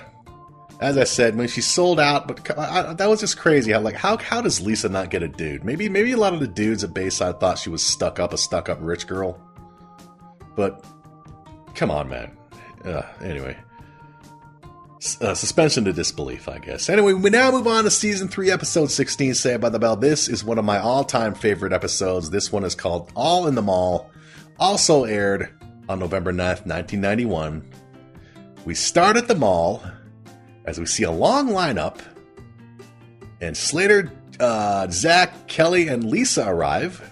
[0.80, 3.72] as I said, when she sold out, but I, that was just crazy.
[3.72, 5.64] How like how how does Lisa not get a dude?
[5.64, 8.38] Maybe maybe a lot of the dudes at Bayside thought she was stuck up, a
[8.38, 9.40] stuck up rich girl.
[10.54, 10.84] But
[11.74, 12.36] come on, man.
[12.84, 13.56] Uh, anyway,
[15.20, 16.88] uh, suspension to disbelief, I guess.
[16.88, 19.34] Anyway, we now move on to season three, episode sixteen.
[19.34, 19.96] Saved by the Bell.
[19.96, 22.30] This is one of my all-time favorite episodes.
[22.30, 24.10] This one is called "All in the Mall."
[24.58, 25.50] Also aired
[25.88, 27.68] on November 9th, 1991.
[28.64, 29.82] We start at the mall
[30.64, 32.00] as we see a long lineup,
[33.40, 37.10] and Slater, uh, Zach, Kelly, and Lisa arrive.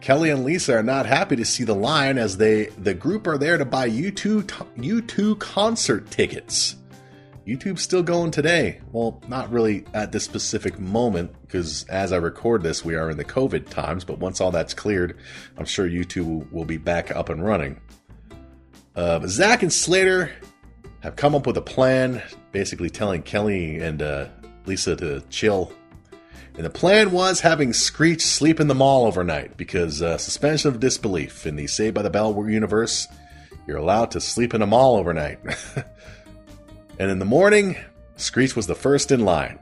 [0.00, 3.38] Kelly and Lisa are not happy to see the line as they the group are
[3.38, 6.76] there to buy U2 U2 concert tickets.
[7.46, 8.80] U2's still going today.
[8.92, 13.16] Well, not really at this specific moment because as I record this, we are in
[13.16, 14.04] the COVID times.
[14.04, 15.16] But once all that's cleared,
[15.56, 17.80] I'm sure U2 will be back up and running.
[18.94, 20.30] Uh, Zach and Slater
[21.00, 24.28] have come up with a plan, basically telling Kelly and uh,
[24.66, 25.72] Lisa to chill
[26.54, 30.80] and the plan was having Screech sleep in the mall overnight because uh, suspension of
[30.80, 33.08] disbelief in the Saved by the Bell universe,
[33.66, 35.38] you're allowed to sleep in a mall overnight.
[36.98, 37.76] and in the morning,
[38.16, 39.58] Screech was the first in line.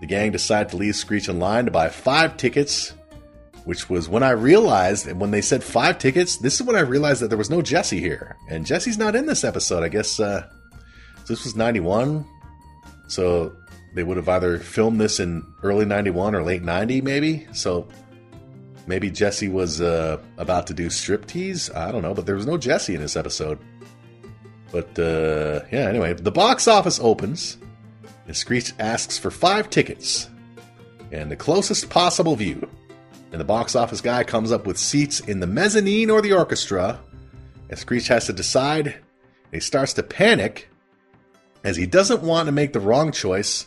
[0.00, 2.92] The gang decided to leave Screech in line to buy five tickets,
[3.64, 6.80] which was when I realized, and when they said five tickets, this is when I
[6.80, 8.36] realized that there was no Jesse here.
[8.48, 9.82] And Jesse's not in this episode.
[9.82, 10.48] I guess uh,
[11.26, 12.24] this was 91.
[13.08, 13.56] So
[13.94, 17.88] they would have either filmed this in early 91 or late 90 maybe so
[18.86, 22.56] maybe jesse was uh, about to do striptease i don't know but there was no
[22.56, 23.58] jesse in this episode
[24.70, 27.58] but uh, yeah anyway the box office opens
[28.26, 30.28] and screech asks for five tickets
[31.10, 32.68] and the closest possible view.
[33.32, 37.00] And the box office guy comes up with seats in the mezzanine or the orchestra
[37.68, 38.96] and screech has to decide.
[39.50, 40.68] He starts to panic
[41.64, 43.66] as he doesn't want to make the wrong choice.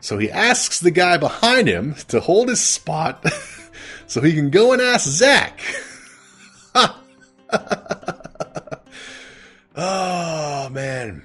[0.00, 3.24] So he asks the guy behind him to hold his spot
[4.06, 5.60] so he can go and ask Zach.
[10.66, 11.22] oh, man.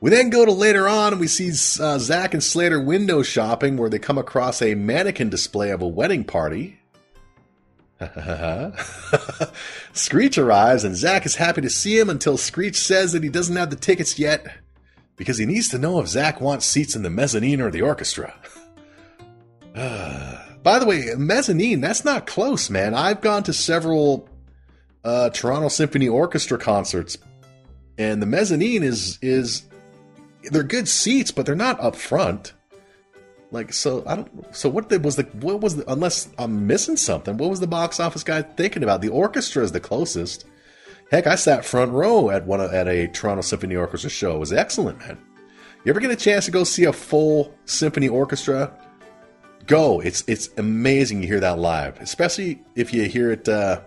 [0.00, 1.50] We then go to later on and we see
[1.82, 5.88] uh, Zach and Slater window shopping where they come across a mannequin display of a
[5.88, 6.80] wedding party.
[9.92, 13.56] Screech arrives and Zach is happy to see him until Screech says that he doesn't
[13.56, 14.46] have the tickets yet
[15.16, 18.34] because he needs to know if Zach wants seats in the mezzanine or the orchestra.
[19.74, 22.94] by the way, mezzanine, that's not close, man.
[22.94, 24.30] I've gone to several
[25.04, 27.18] uh, Toronto Symphony Orchestra concerts,
[28.00, 29.64] and the mezzanine is is
[30.44, 32.54] they're good seats, but they're not up front.
[33.50, 34.56] Like so, I don't.
[34.56, 37.36] So what the, was the what was the, unless I'm missing something?
[37.36, 39.02] What was the box office guy thinking about?
[39.02, 40.46] The orchestra is the closest.
[41.10, 44.36] Heck, I sat front row at one at a Toronto Symphony Orchestra show.
[44.36, 45.18] It was excellent, man.
[45.84, 48.72] You ever get a chance to go see a full symphony orchestra?
[49.66, 50.00] Go.
[50.00, 51.20] It's it's amazing.
[51.20, 53.82] You hear that live, especially if you hear it uh,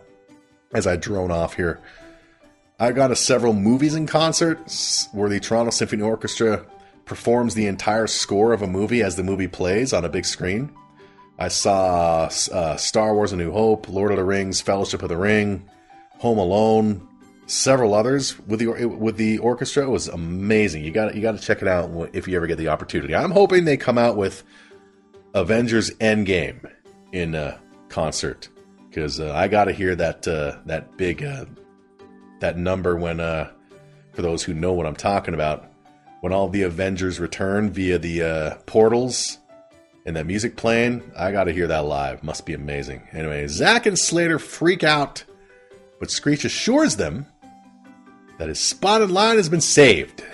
[0.76, 1.82] as I drone off here.
[2.84, 6.66] I got to several movies and concerts where the Toronto Symphony Orchestra
[7.06, 10.70] performs the entire score of a movie as the movie plays on a big screen.
[11.40, 15.16] I saw uh, Star Wars: A New Hope, Lord of the Rings, Fellowship of the
[15.16, 15.70] Ring,
[16.18, 17.08] Home Alone,
[17.46, 19.86] several others with the with the orchestra.
[19.86, 20.84] It was amazing.
[20.84, 23.16] You got you got to check it out if you ever get the opportunity.
[23.16, 24.44] I'm hoping they come out with
[25.34, 26.70] Avengers Endgame
[27.14, 28.50] in a concert
[28.90, 31.46] because uh, I got to hear that uh, that big uh,
[32.44, 33.50] that number when uh,
[34.12, 35.66] for those who know what I'm talking about
[36.20, 39.38] when all the Avengers return via the uh, portals
[40.06, 41.10] and that music playing.
[41.18, 42.22] I got to hear that live.
[42.22, 43.08] Must be amazing.
[43.14, 45.24] Anyway, Zack and Slater freak out,
[46.02, 47.28] but Screech assures them
[48.40, 50.24] that his spotted line has been saved.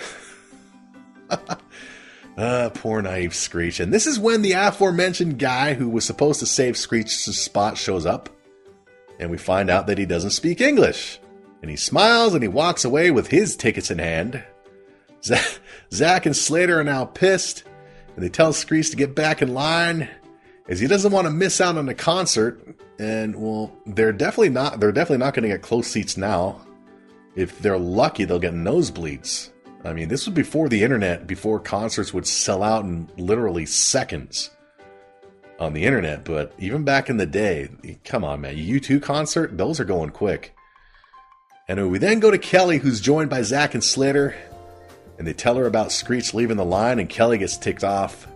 [2.41, 3.81] Ah, poor naive Screech.
[3.81, 8.05] And this is when the aforementioned guy who was supposed to save Screech's spot shows
[8.05, 8.29] up.
[9.19, 11.19] And we find out that he doesn't speak English.
[11.61, 14.43] And he smiles and he walks away with his tickets in hand.
[15.23, 15.35] Z-
[15.93, 17.63] Zack and Slater are now pissed.
[18.15, 20.09] And they tell Screech to get back in line
[20.67, 22.61] as he doesn't want to miss out on the concert.
[22.97, 26.61] And well, they're definitely not they're definitely not going to get close seats now.
[27.35, 29.51] If they're lucky, they'll get nosebleeds.
[29.85, 34.49] I mean, this was before the internet, before concerts would sell out in literally seconds
[35.57, 36.25] on the internet.
[36.25, 37.69] But even back in the day,
[38.03, 40.53] come on, man, U2 concert, those are going quick.
[41.69, 44.35] And we then go to Kelly, who's joined by Zack and Slater,
[45.19, 48.27] and they tell her about Screech leaving the line, and Kelly gets ticked off.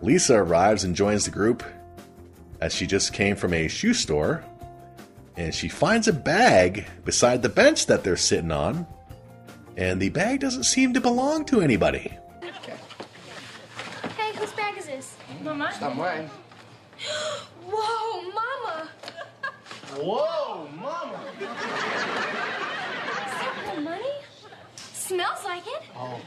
[0.00, 1.64] Lisa arrives and joins the group
[2.60, 4.44] as she just came from a shoe store,
[5.36, 8.86] and she finds a bag beside the bench that they're sitting on,
[9.76, 12.16] and the bag doesn't seem to belong to anybody.
[14.16, 15.16] Hey, whose bag is this?
[15.42, 15.74] Mama?
[15.80, 16.30] Not mine.
[17.66, 18.88] Whoa, Mama!
[19.96, 21.20] Whoa, mama!
[21.40, 21.46] Is
[23.40, 24.04] that real money?
[24.76, 25.82] Smells like it.
[25.96, 26.20] Oh,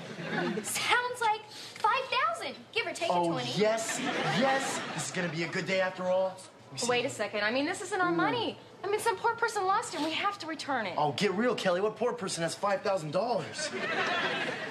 [0.63, 2.55] Sounds like 5,000.
[2.71, 3.51] Give or take a oh 20.
[3.55, 3.99] yes,
[4.39, 4.79] yes.
[4.95, 6.37] This is gonna be a good day after all.
[6.71, 6.89] Let me see.
[6.89, 7.41] Wait a second.
[7.43, 8.57] I mean, this isn't our money.
[8.81, 10.93] I mean, some poor person lost it and we have to return it.
[10.97, 11.81] Oh, get real, Kelly.
[11.81, 13.69] What poor person has five thousand dollars?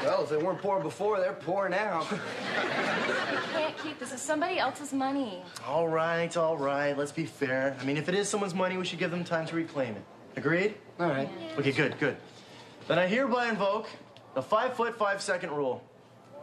[0.02, 2.06] Well, if they weren't poor before, they're poor now.
[2.10, 4.12] We can't keep this.
[4.12, 5.42] It's somebody else's money.
[5.66, 6.96] All right, all right.
[6.96, 7.76] Let's be fair.
[7.78, 10.02] I mean, if it is someone's money, we should give them time to reclaim it.
[10.36, 10.74] Agreed?
[10.98, 11.28] All right.
[11.58, 12.16] Okay, good, good.
[12.88, 13.88] Then I hereby invoke
[14.34, 15.82] the five foot five second rule.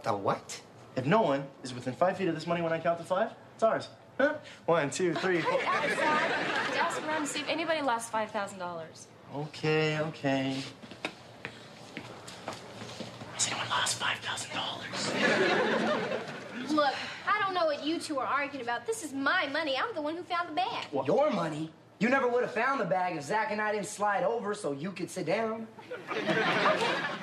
[0.03, 0.61] The what?
[0.95, 3.31] If no one is within five feet of this money when I count to five,
[3.55, 3.87] it's ours.
[4.17, 4.33] Huh?
[4.65, 5.59] One, two, three, four.
[5.61, 6.77] Ask that.
[6.79, 8.81] Ask around to see if anybody lost $5,000.
[9.35, 10.57] Okay, okay.
[13.33, 15.13] Has anyone lost five thousand dollars?
[16.71, 16.93] Look,
[17.27, 18.87] I don't know what you two are arguing about.
[18.87, 19.77] This is my money.
[19.77, 20.87] I'm the one who found the bag.
[21.05, 21.69] Your money?
[21.99, 24.71] You never would have found the bag if Zack and I didn't slide over so
[24.71, 25.67] you could sit down.
[26.11, 26.43] Okay,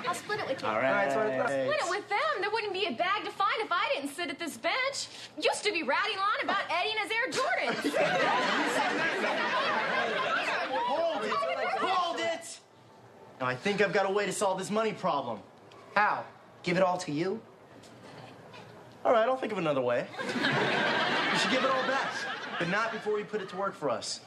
[0.06, 0.66] I'll split it with you.
[0.66, 1.20] All All right, so.
[1.20, 2.18] Split it with them.
[2.40, 5.06] There wouldn't be a bag to find if I didn't sit at this bench.
[5.40, 7.96] Used to be ratting on about Eddie and his Air Jordans.
[10.74, 11.30] Hold it!
[11.30, 12.58] Hold it!
[13.40, 15.38] Now I think I've got a way to solve this money problem.
[15.94, 16.24] How?
[16.64, 17.40] Give it all to you?
[19.04, 20.06] All right, I'll think of another way.
[20.26, 22.12] you should give it all back,
[22.58, 24.20] but not before you put it to work for us.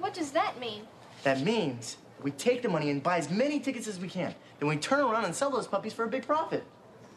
[0.00, 0.82] What does that mean?
[1.22, 4.34] That means we take the money and buy as many tickets as we can.
[4.58, 6.64] Then we turn around and sell those puppies for a big profit.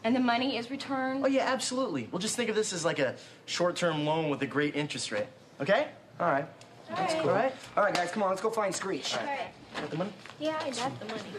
[0.04, 1.24] And the money is returned.
[1.24, 2.08] Oh, yeah, absolutely.
[2.12, 3.16] We'll just think of this as like a
[3.46, 5.26] short term loan with a great interest rate.
[5.60, 5.88] Okay?
[6.20, 6.46] All right.
[6.88, 7.54] That's All right.
[7.76, 9.16] All right, guys, come on, let's go find Screech.
[9.16, 9.48] All right.
[9.80, 10.12] Got the money?
[10.38, 11.22] Yeah, I got the money.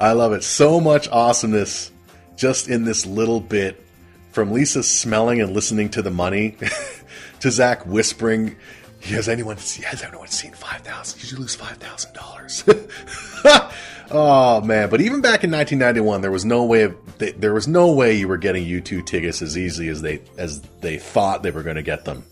[0.00, 0.44] I love it.
[0.44, 1.90] So much awesomeness
[2.36, 3.84] just in this little bit
[4.30, 6.56] from Lisa smelling and listening to the money
[7.40, 8.56] to Zack whispering,
[9.02, 11.20] Has anyone has anyone seen five thousand?
[11.20, 12.64] Did you lose five thousand dollars?
[14.10, 14.88] Oh man!
[14.88, 18.26] But even back in 1991, there was no way of there was no way you
[18.26, 21.82] were getting U2 tickets as easily as they as they thought they were going to
[21.82, 22.24] get them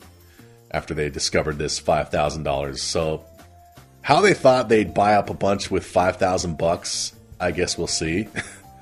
[0.70, 2.80] after they discovered this five thousand dollars.
[2.80, 3.24] So
[4.00, 7.88] how they thought they'd buy up a bunch with five thousand bucks, I guess we'll
[7.88, 8.28] see.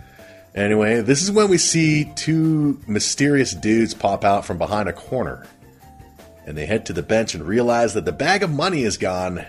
[0.54, 5.48] anyway, this is when we see two mysterious dudes pop out from behind a corner,
[6.46, 9.44] and they head to the bench and realize that the bag of money is gone,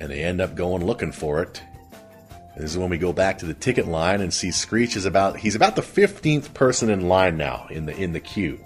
[0.00, 1.62] and they end up going looking for it.
[2.58, 5.36] This is when we go back to the ticket line and see Screech is about
[5.36, 8.58] he's about the 15th person in line now in the in the queue.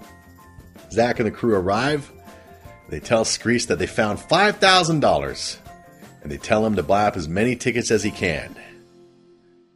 [0.91, 2.11] Zack and the crew arrive.
[2.89, 5.57] They tell Screech that they found $5,000
[6.21, 8.55] and they tell him to buy up as many tickets as he can.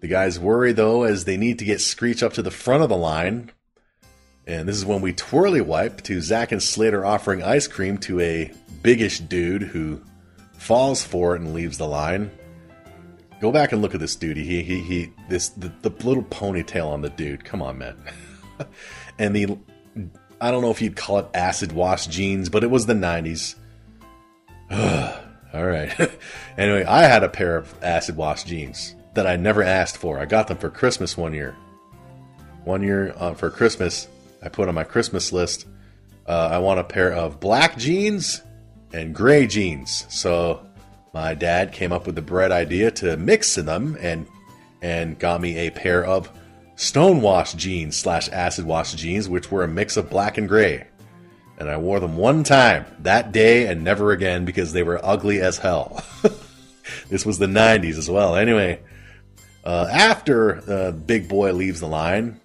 [0.02, 2.90] The guys worry though as they need to get Screech up to the front of
[2.90, 3.52] the line.
[4.48, 8.22] And this is when we twirly wipe to Zack and Slater offering ice cream to
[8.22, 10.02] a biggish dude who
[10.54, 12.32] falls for it and leaves the line.
[13.42, 14.38] Go back and look at this dude.
[14.38, 15.12] He he he.
[15.30, 17.44] This the, the little ponytail on the dude.
[17.44, 17.98] Come on, man.
[19.20, 19.58] and the
[20.40, 23.56] I don't know if you'd call it acid wash jeans, but it was the '90s.
[24.72, 25.94] All right.
[26.58, 30.20] anyway, I had a pair of acid wash jeans that I never asked for.
[30.20, 31.54] I got them for Christmas one year.
[32.64, 34.08] One year uh, for Christmas,
[34.42, 35.66] I put on my Christmas list.
[36.26, 38.42] Uh, I want a pair of black jeans
[38.94, 40.06] and gray jeans.
[40.10, 40.66] So
[41.14, 44.28] my dad came up with the bright idea to mix them and
[44.82, 46.32] and got me a pair of
[46.76, 50.86] stonewash jeans slash acid wash jeans, which were a mix of black and gray.
[51.58, 55.42] And I wore them one time that day and never again because they were ugly
[55.42, 56.04] as hell.
[57.10, 58.36] this was the 90s as well.
[58.36, 58.80] Anyway,
[59.64, 62.40] uh, after uh, Big Boy leaves the line,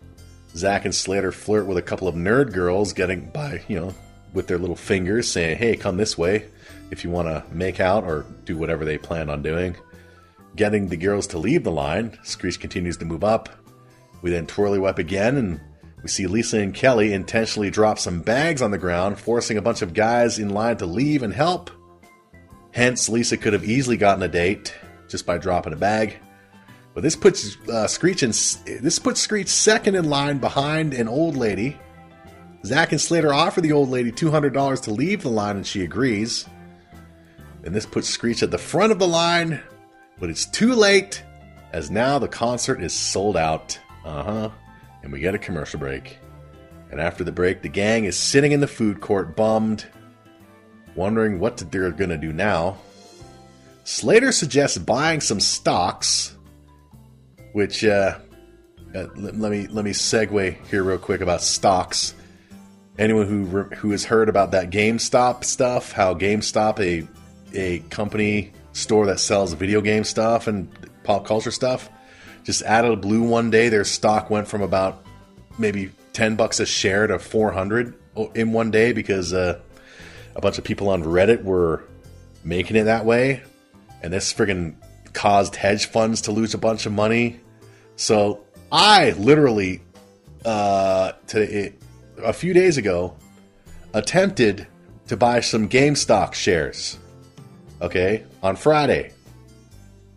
[0.55, 3.94] Zack and Slater flirt with a couple of nerd girls, getting by, you know,
[4.32, 6.46] with their little fingers, saying, hey, come this way
[6.90, 9.76] if you want to make out or do whatever they plan on doing.
[10.55, 13.48] Getting the girls to leave the line, Screech continues to move up.
[14.20, 15.61] We then twirly wipe again, and
[16.03, 19.80] we see Lisa and Kelly intentionally drop some bags on the ground, forcing a bunch
[19.80, 21.70] of guys in line to leave and help.
[22.72, 24.74] Hence, Lisa could have easily gotten a date
[25.09, 26.18] just by dropping a bag.
[26.95, 28.30] But this puts uh, Screech in,
[28.82, 31.78] this puts Screech second in line behind an old lady.
[32.64, 36.47] Zack and Slater offer the old lady $200 to leave the line, and she agrees.
[37.64, 39.61] And this puts Screech at the front of the line,
[40.18, 41.22] but it's too late,
[41.72, 43.78] as now the concert is sold out.
[44.05, 44.51] Uh huh.
[45.03, 46.18] And we get a commercial break.
[46.90, 49.86] And after the break, the gang is sitting in the food court, bummed,
[50.95, 52.76] wondering what they're to do now.
[53.84, 56.36] Slater suggests buying some stocks,
[57.53, 58.18] which uh,
[58.94, 62.14] uh, let, let, me let me segue here real quick about stocks.
[62.98, 67.09] Anyone who who has heard about that GameStop stuff, how GameStop, a
[67.55, 70.68] a company store that sells video game stuff and
[71.05, 71.88] pop culture stuff,
[72.44, 75.05] just out of the blue one day, their stock went from about
[75.59, 77.94] maybe 10 bucks a share to 400
[78.34, 79.61] in one day because uh,
[80.34, 81.84] a bunch of people on Reddit were
[82.44, 83.42] making it that way.
[84.03, 84.74] And this friggin'
[85.12, 87.40] caused hedge funds to lose a bunch of money.
[87.96, 89.82] So I literally,
[90.44, 91.72] uh, to,
[92.24, 93.16] a few days ago,
[93.94, 94.66] attempted
[95.08, 96.98] to buy some GameStop shares.
[97.80, 99.12] Okay, on Friday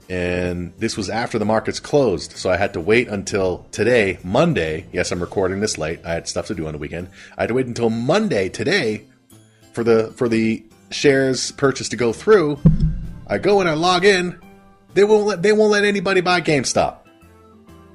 [0.09, 4.85] and this was after the markets closed, so I had to wait until today, Monday.
[4.91, 5.99] Yes, I'm recording this late.
[6.05, 7.09] I had stuff to do on the weekend.
[7.37, 9.05] I had to wait until Monday today
[9.73, 12.59] for the for the shares purchase to go through.
[13.27, 14.39] I go and I log in.
[14.95, 16.99] They won't let they won't let anybody buy GameStop.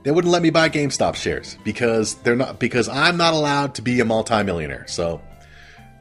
[0.03, 3.83] They wouldn't let me buy GameStop shares because they're not because I'm not allowed to
[3.83, 4.87] be a multimillionaire.
[4.87, 5.21] So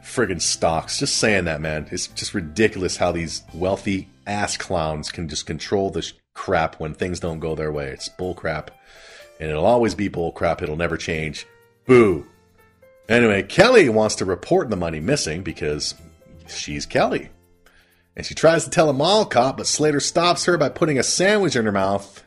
[0.04, 1.00] friggin' stocks.
[1.00, 1.88] Just saying that, man.
[1.92, 7.22] It's just ridiculous how these wealthy ass clowns can just control this crap when things
[7.22, 7.88] don't go their way.
[7.88, 8.72] It's bull crap.
[9.40, 10.62] And it'll always be bull crap.
[10.62, 11.48] It'll never change.
[11.86, 12.28] Boo.
[13.08, 15.96] Anyway, Kelly wants to report the money missing because
[16.48, 17.30] she's Kelly.
[18.20, 21.04] And she tries to tell a mall cop, but Slater stops her by putting a
[21.04, 22.22] sandwich in her mouth.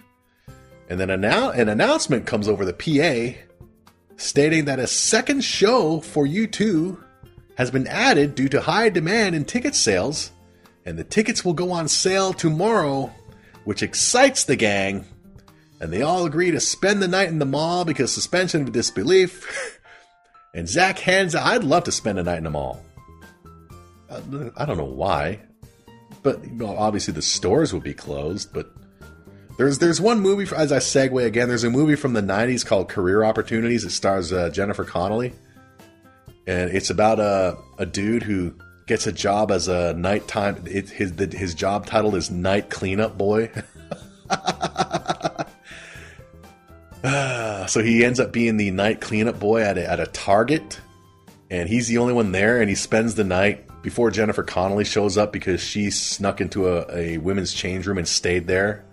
[0.89, 3.39] And then an announcement comes over the PA
[4.17, 6.99] stating that a second show for U2
[7.59, 10.31] has been added due to high demand in ticket sales
[10.87, 13.13] and the tickets will go on sale tomorrow,
[13.65, 15.05] which excites the gang.
[15.79, 19.79] And they all agree to spend the night in the mall because suspension of disbelief.
[20.55, 22.83] and Zack hands I'd love to spend a night in the mall.
[24.09, 24.23] Uh,
[24.57, 25.41] I don't know why,
[26.23, 28.53] but obviously the stores would be closed.
[28.53, 28.71] But
[29.59, 31.49] there's there's one movie as I segue again.
[31.49, 33.85] There's a movie from the '90s called Career Opportunities.
[33.85, 35.33] It stars uh, Jennifer Connelly,
[36.47, 38.55] and it's about a a dude who
[38.87, 40.65] gets a job as a nighttime.
[40.67, 43.51] It, his the, his job title is night cleanup boy.
[47.67, 50.81] so he ends up being the night cleanup boy at a, at a Target,
[51.51, 52.61] and he's the only one there.
[52.61, 56.87] And he spends the night before Jennifer Connelly shows up because she snuck into a,
[56.97, 58.85] a women's change room and stayed there.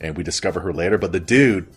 [0.00, 0.98] And we discover her later.
[0.98, 1.68] But the dude,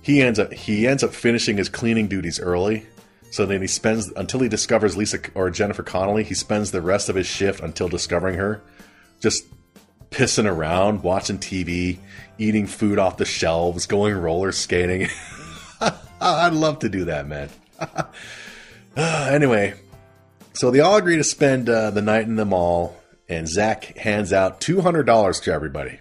[0.00, 2.86] he ends up he ends up finishing his cleaning duties early
[3.30, 6.24] so then he spends until he discovers Lisa or Jennifer Connelly.
[6.24, 8.62] He spends the rest of his shift until discovering her,
[9.20, 9.44] just
[10.10, 11.98] pissing around, watching TV,
[12.38, 15.08] eating food off the shelves, going roller skating.
[16.20, 17.50] I'd love to do that, man.
[18.96, 19.74] anyway,
[20.58, 22.96] so they all agree to spend uh, the night in the mall,
[23.28, 26.00] and Zack hands out two hundred dollars to everybody.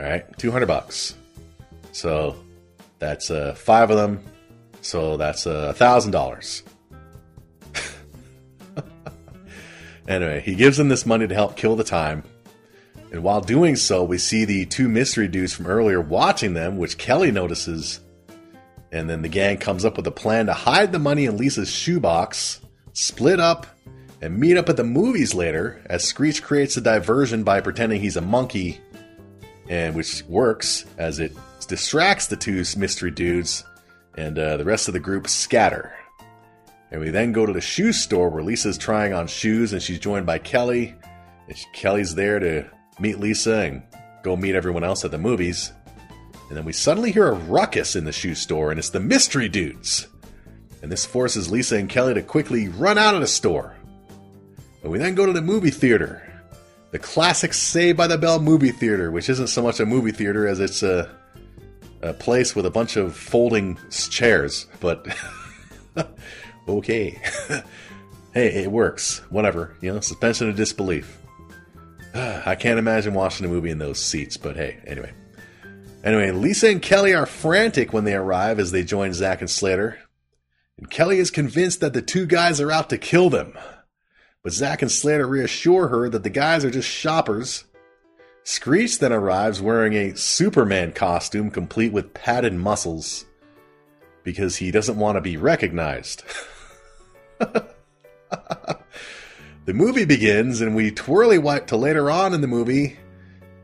[0.00, 1.14] All right, two hundred bucks.
[1.92, 2.34] So
[2.98, 4.20] that's uh, five of them.
[4.80, 6.64] So that's a uh, thousand dollars.
[10.08, 12.24] Anyway, he gives them this money to help kill the time.
[13.12, 16.98] And while doing so, we see the two mystery dudes from earlier watching them, which
[16.98, 18.00] Kelly notices.
[18.90, 21.70] And then the gang comes up with a plan to hide the money in Lisa's
[21.70, 22.60] shoebox,
[22.92, 23.66] split up,
[24.22, 28.16] and meet up at the movies later as Screech creates a diversion by pretending he's
[28.16, 28.80] a monkey,
[29.68, 31.32] and which works as it
[31.68, 33.64] distracts the two mystery dudes,
[34.16, 35.94] and uh, the rest of the group scatter.
[36.90, 40.00] And we then go to the shoe store where Lisa's trying on shoes and she's
[40.00, 40.94] joined by Kelly.
[41.46, 42.68] And she, Kelly's there to
[42.98, 43.82] meet Lisa and
[44.24, 45.72] go meet everyone else at the movies.
[46.48, 49.48] And then we suddenly hear a ruckus in the shoe store and it's the mystery
[49.48, 50.08] dudes.
[50.82, 53.74] And this forces Lisa and Kelly to quickly run out of the store.
[54.82, 56.26] And we then go to the movie theater.
[56.90, 60.48] The classic Saved by the Bell movie theater, which isn't so much a movie theater
[60.48, 61.08] as it's a,
[62.02, 64.66] a place with a bunch of folding chairs.
[64.80, 65.06] But
[66.68, 67.20] okay.
[68.34, 69.18] hey, it works.
[69.30, 69.76] Whatever.
[69.80, 71.18] You know, suspension of disbelief.
[72.14, 75.12] I can't imagine watching a movie in those seats, but hey, anyway.
[76.02, 79.98] Anyway, Lisa and Kelly are frantic when they arrive as they join Zach and Slater.
[80.80, 83.52] And Kelly is convinced that the two guys are out to kill them.
[84.42, 87.64] But Zack and Slater reassure her that the guys are just shoppers.
[88.44, 93.26] Screech then arrives wearing a Superman costume complete with padded muscles
[94.24, 96.24] because he doesn't want to be recognized.
[97.38, 97.66] the
[99.66, 102.98] movie begins, and we twirly wipe to later on in the movie,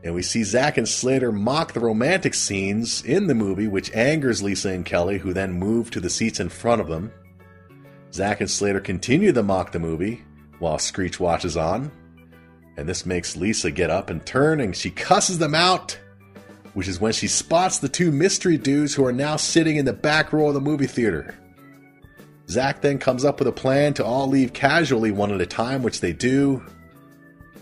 [0.07, 4.41] and we see Zack and Slater mock the romantic scenes in the movie, which angers
[4.41, 7.11] Lisa and Kelly, who then move to the seats in front of them.
[8.11, 10.23] Zack and Slater continue to mock the movie
[10.59, 11.91] while Screech watches on,
[12.77, 15.99] and this makes Lisa get up and turn, and she cusses them out
[16.77, 19.91] which is when she spots the two mystery dudes who are now sitting in the
[19.91, 21.33] back row of the movie theater.
[22.51, 25.81] Zack then comes up with a plan to all leave casually one at a time,
[25.81, 26.63] which they do.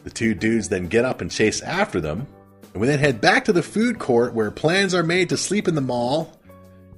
[0.05, 2.27] The two dudes then get up and chase after them,
[2.73, 5.67] and we then head back to the food court where plans are made to sleep
[5.67, 6.39] in the mall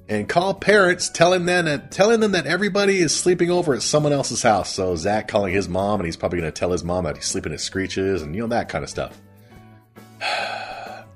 [0.10, 4.14] and call parents telling them that telling them that everybody is sleeping over at someone
[4.14, 4.74] else's house.
[4.74, 7.26] So Zack calling his mom, and he's probably going to tell his mom that he's
[7.26, 9.20] sleeping at Screeches, and you know that kind of stuff.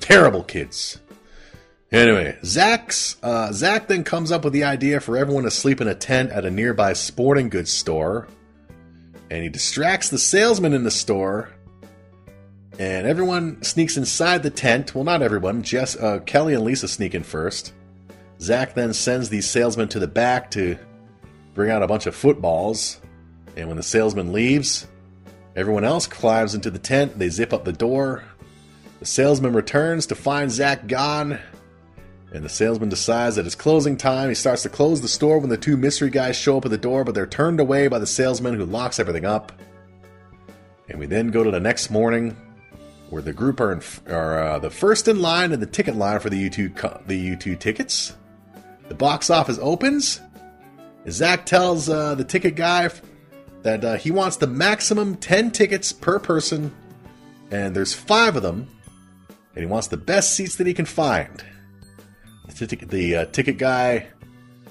[0.00, 1.00] terrible kids.
[1.92, 5.88] Anyway, Zack's uh, Zack then comes up with the idea for everyone to sleep in
[5.88, 8.28] a tent at a nearby sporting goods store,
[9.30, 11.50] and he distracts the salesman in the store.
[12.78, 14.94] And everyone sneaks inside the tent.
[14.94, 15.62] Well, not everyone.
[15.62, 17.72] Jess, uh, Kelly and Lisa sneak in first.
[18.40, 20.78] Zack then sends these salesman to the back to
[21.54, 23.00] bring out a bunch of footballs.
[23.56, 24.86] And when the salesman leaves,
[25.54, 27.18] everyone else climbs into the tent.
[27.18, 28.24] They zip up the door.
[28.98, 31.38] The salesman returns to find Zack gone,
[32.32, 34.28] and the salesman decides that it's closing time.
[34.28, 36.78] He starts to close the store when the two mystery guys show up at the
[36.78, 39.52] door, but they're turned away by the salesman who locks everything up.
[40.88, 42.36] And we then go to the next morning,
[43.10, 46.20] where the group are, in, are uh, the first in line in the ticket line
[46.20, 48.16] for the U2 the U2 tickets.
[48.88, 50.20] The box office opens.
[51.08, 52.90] Zack tells uh, the ticket guy
[53.62, 56.74] that uh, he wants the maximum 10 tickets per person,
[57.50, 58.68] and there's five of them
[59.54, 61.44] and he wants the best seats that he can find.
[62.66, 64.08] The, uh, ticket guy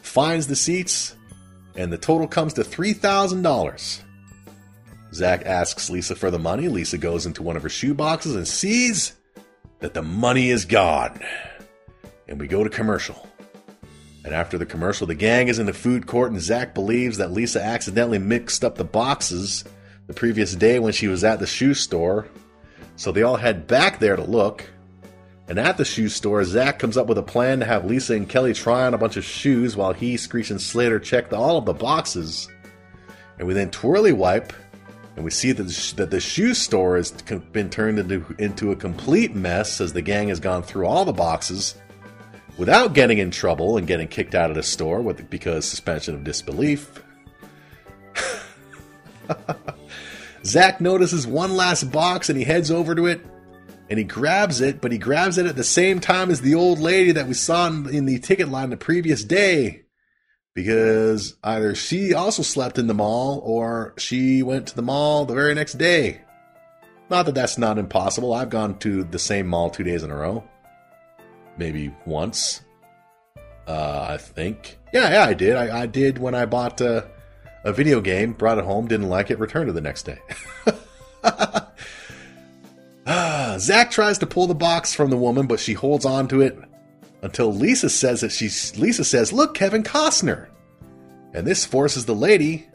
[0.02, 1.16] finds the seats,
[1.76, 4.02] and the total comes to $3,000.
[5.14, 6.68] Zack asks Lisa for the money.
[6.68, 9.14] Lisa goes into one of her shoe boxes and sees
[9.80, 11.20] that the money is gone.
[12.28, 13.28] And we go to commercial.
[14.24, 17.32] And after the commercial, the gang is in the food court, and Zack believes that
[17.32, 19.64] Lisa accidentally mixed up the boxes
[20.08, 22.28] the previous day when she was at the shoe store
[23.00, 24.66] so they all head back there to look.
[25.50, 28.30] And at the shoe store, Zack comes up with a plan to have Lisa and
[28.30, 31.66] Kelly try on a bunch of shoes while he, Screech, and Slater check all of
[31.66, 32.47] the boxes.
[33.39, 34.54] And we then twirly wipe,
[35.16, 37.12] and we see that the, that the shoe store has
[37.52, 41.14] been turned into, into a complete mess as the gang has gone through all the
[41.14, 41.74] boxes
[42.60, 46.24] without getting in trouble and getting kicked out of the store with, because suspension of
[46.24, 47.04] disbelief.
[50.45, 53.26] Zack notices one last box and he heads over to it
[53.90, 56.80] and he grabs it, but he grabs it at the same time as the old
[56.80, 59.84] lady that we saw in the ticket line the previous day.
[60.54, 65.34] Because either she also slept in the mall or she went to the mall the
[65.34, 66.22] very next day.
[67.10, 68.34] Not that that's not impossible.
[68.34, 70.44] I've gone to the same mall two days in a row.
[71.58, 72.62] Maybe once.
[73.68, 74.78] Uh, I think.
[74.94, 75.56] Yeah, yeah, I did.
[75.56, 77.04] I, I did when I bought uh,
[77.64, 80.20] a video game, brought it home, didn't like it, returned it the next day.
[83.60, 86.57] Zack tries to pull the box from the woman, but she holds on to it
[87.24, 90.47] until Lisa says that she's Lisa says, "Look, Kevin Costner,"
[91.34, 92.68] and this forces the lady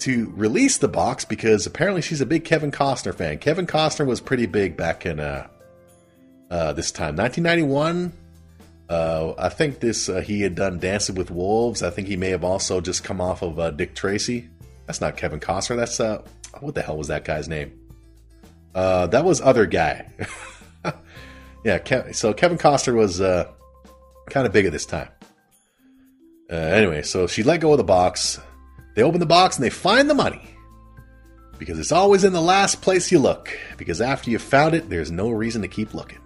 [0.00, 3.38] to release the box because apparently she's a big Kevin Costner fan.
[3.38, 5.48] Kevin Costner was pretty big back in uh,
[6.50, 8.12] uh, this time, 1991.
[8.88, 11.82] Uh, I think this uh, he had done Dancing with Wolves.
[11.82, 14.48] I think he may have also just come off of uh, Dick Tracy.
[14.86, 15.76] That's not Kevin Costner.
[15.76, 16.22] That's uh,
[16.60, 17.81] what the hell was that guy's name?
[18.74, 20.10] Uh, that was other guy.
[21.64, 23.50] yeah, so Kevin Costner was uh,
[24.30, 25.08] kind of big at this time.
[26.50, 28.38] Uh, anyway, so she let go of the box.
[28.94, 30.42] They open the box and they find the money.
[31.58, 33.56] Because it's always in the last place you look.
[33.76, 36.18] Because after you've found it, there's no reason to keep looking.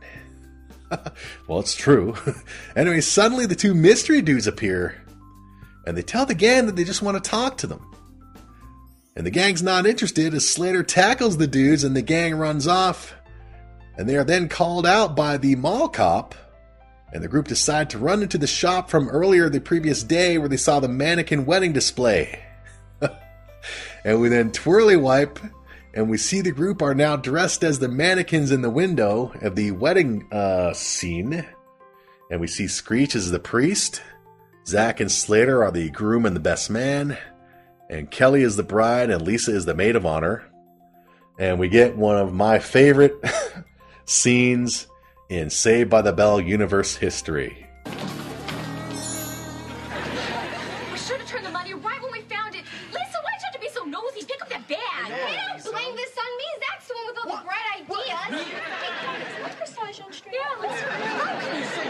[1.49, 2.14] well, it's true.
[2.76, 5.01] anyway, suddenly the two mystery dudes appear.
[5.86, 7.95] And they tell the gang that they just want to talk to them.
[9.16, 13.14] And the gang's not interested as Slater tackles the dudes and the gang runs off.
[13.96, 16.34] And they are then called out by the mall cop.
[17.14, 20.50] And the group decide to run into the shop from earlier the previous day where
[20.50, 22.44] they saw the mannequin wedding display.
[24.04, 25.38] and we then twirly wipe
[25.94, 29.56] and we see the group are now dressed as the mannequins in the window of
[29.56, 31.46] the wedding uh, scene.
[32.30, 34.02] And we see Screech as the priest.
[34.66, 37.16] Zack and Slater are the groom and the best man
[37.89, 40.45] and Kelly is the bride, and Lisa is the maid of honor.
[41.39, 43.14] And we get one of my favorite
[44.07, 44.87] scenes
[45.28, 47.66] in Saved by the Bell universe history.
[47.84, 47.93] We
[50.99, 52.64] should have turned the money right when we found it.
[52.91, 54.24] Lisa, why'd you have to be so nosy?
[54.26, 54.78] Pick up that bag.
[55.07, 56.45] Hey, don't blame this on me.
[56.59, 58.47] Zack's the one with all the bright ideas.
[59.43, 60.34] Let's massage on straight.
[60.34, 60.80] Yeah, let's.
[60.80, 61.84] How can you say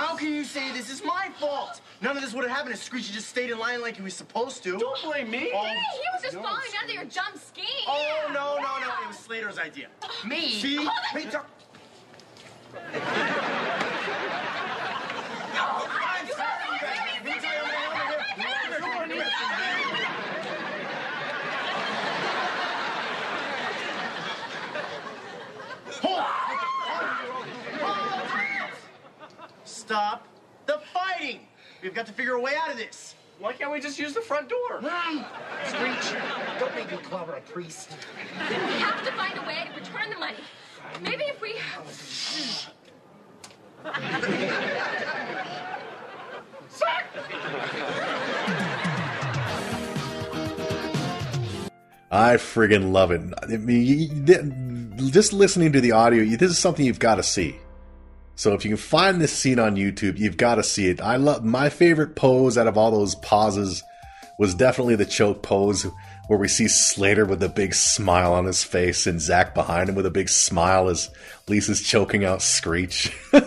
[0.00, 1.82] How can you say this is my fault?
[2.00, 4.14] None of this would have happened if Screechy just stayed in line like he was
[4.14, 4.78] supposed to.
[4.78, 5.52] Don't blame me.
[5.52, 7.66] Um, oh, Hey, he was just following under your dumb scheme.
[7.86, 8.94] oh no, no, no.
[9.04, 9.88] It was Slater's idea.
[10.24, 10.52] Me?
[10.52, 10.88] See?
[11.12, 11.50] Hey, Doc-
[29.64, 30.26] Stop
[30.66, 31.40] the fighting!
[31.82, 33.14] We've got to figure a way out of this.
[33.40, 34.80] Why can't we just use the front door?
[35.66, 36.18] Screech,
[36.58, 37.90] don't make me clever a priest.
[38.38, 40.36] We have to find a way to return the money.
[41.02, 41.56] Maybe if we.
[52.12, 53.20] I friggin' love it.
[53.42, 57.16] I mean, you- you- just listening to the audio, you- this is something you've got
[57.16, 57.56] to see.
[58.40, 61.02] So if you can find this scene on YouTube, you've got to see it.
[61.02, 63.84] I love my favorite pose out of all those pauses
[64.38, 65.86] was definitely the choke pose
[66.26, 69.94] where we see Slater with a big smile on his face and Zack behind him
[69.94, 71.10] with a big smile as
[71.48, 73.14] Lisa's choking out Screech.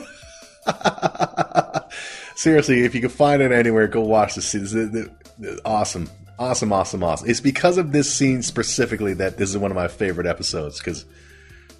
[2.36, 4.54] Seriously, if you can find it anywhere, go watch this.
[4.54, 7.28] It's the- the- awesome, awesome, awesome, awesome.
[7.28, 11.04] It's because of this scene specifically that this is one of my favorite episodes because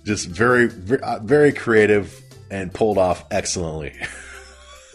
[0.04, 2.23] just very, very, uh, very creative
[2.54, 3.94] and pulled off excellently.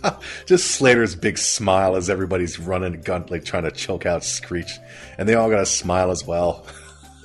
[0.46, 4.70] just Slater's big smile as everybody's running gun like trying to choke out Screech,
[5.18, 6.64] and they all got a smile as well.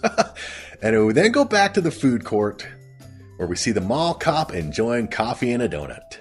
[0.82, 2.68] and we then go back to the food court
[3.38, 6.18] where we see the mall cop enjoying coffee and a donut.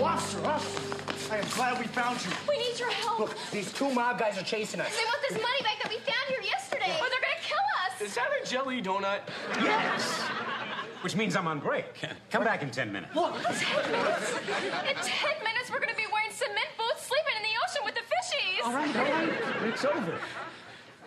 [0.00, 2.30] Officer, officer, I am glad we found you.
[2.48, 3.18] We need your help.
[3.18, 4.96] Look, these two mob guys are chasing us.
[4.96, 6.96] They want this money back that we found here yesterday.
[7.00, 8.00] Or they're gonna kill us.
[8.00, 9.20] Is that a jelly donut?
[9.60, 10.22] Yes.
[11.02, 11.84] Which means I'm on break.
[12.30, 13.12] Come back in 10 minutes.
[13.12, 14.32] Ten minutes.
[14.32, 18.02] In ten minutes, we're gonna be wearing cement boots, sleeping in the ocean with the
[18.02, 18.64] fishies.
[18.64, 19.68] All right, all right.
[19.68, 20.18] It's over.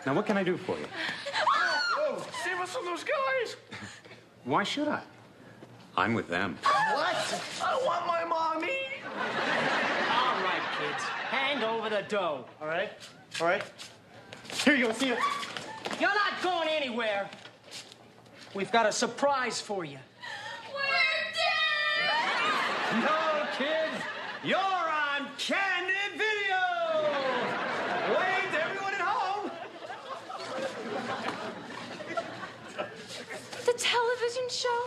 [0.04, 0.86] Now, what can I do for you?
[2.08, 3.56] Oh, save us from those guys.
[4.44, 5.00] Why should I?
[5.96, 6.56] I'm with them.
[6.62, 7.42] What?
[7.64, 8.78] I want my mommy.
[9.04, 11.02] All right, kids.
[11.02, 12.44] Hand over the dough.
[12.60, 12.90] All right,
[13.40, 13.62] all right.
[14.62, 15.18] Here you go, see it.
[15.98, 17.28] You're not going anywhere.
[18.56, 19.98] We've got a surprise for you.
[20.72, 20.80] We're
[21.34, 23.04] dead.
[23.04, 24.02] No, kids.
[24.42, 26.56] You're on candid video.
[28.16, 29.50] Wait, everyone at home.
[33.66, 34.86] The television show.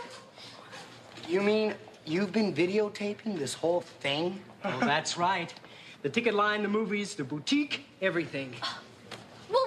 [1.28, 4.40] You mean you've been videotaping this whole thing?
[4.64, 5.54] Oh, that's right.
[6.02, 8.52] The ticket line, the movies, the boutique, everything.
[9.48, 9.64] Well,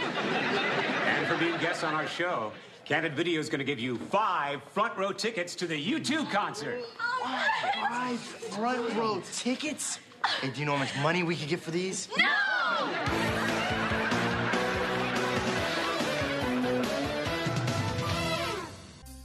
[0.00, 2.52] And for being guests on our show,
[2.84, 6.80] Candid Video is going to give you five front row tickets to the U2 concert.
[7.20, 9.98] Five front row tickets?
[10.40, 12.08] Hey, do you know how much money we could get for these?
[12.16, 12.24] No!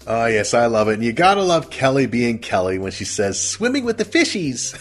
[0.05, 0.95] Oh, yes, I love it.
[0.95, 4.73] And you gotta love Kelly being Kelly when she says, swimming with the fishies.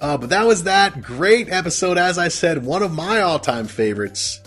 [0.00, 1.98] uh, but that was that great episode.
[1.98, 4.40] As I said, one of my all time favorites.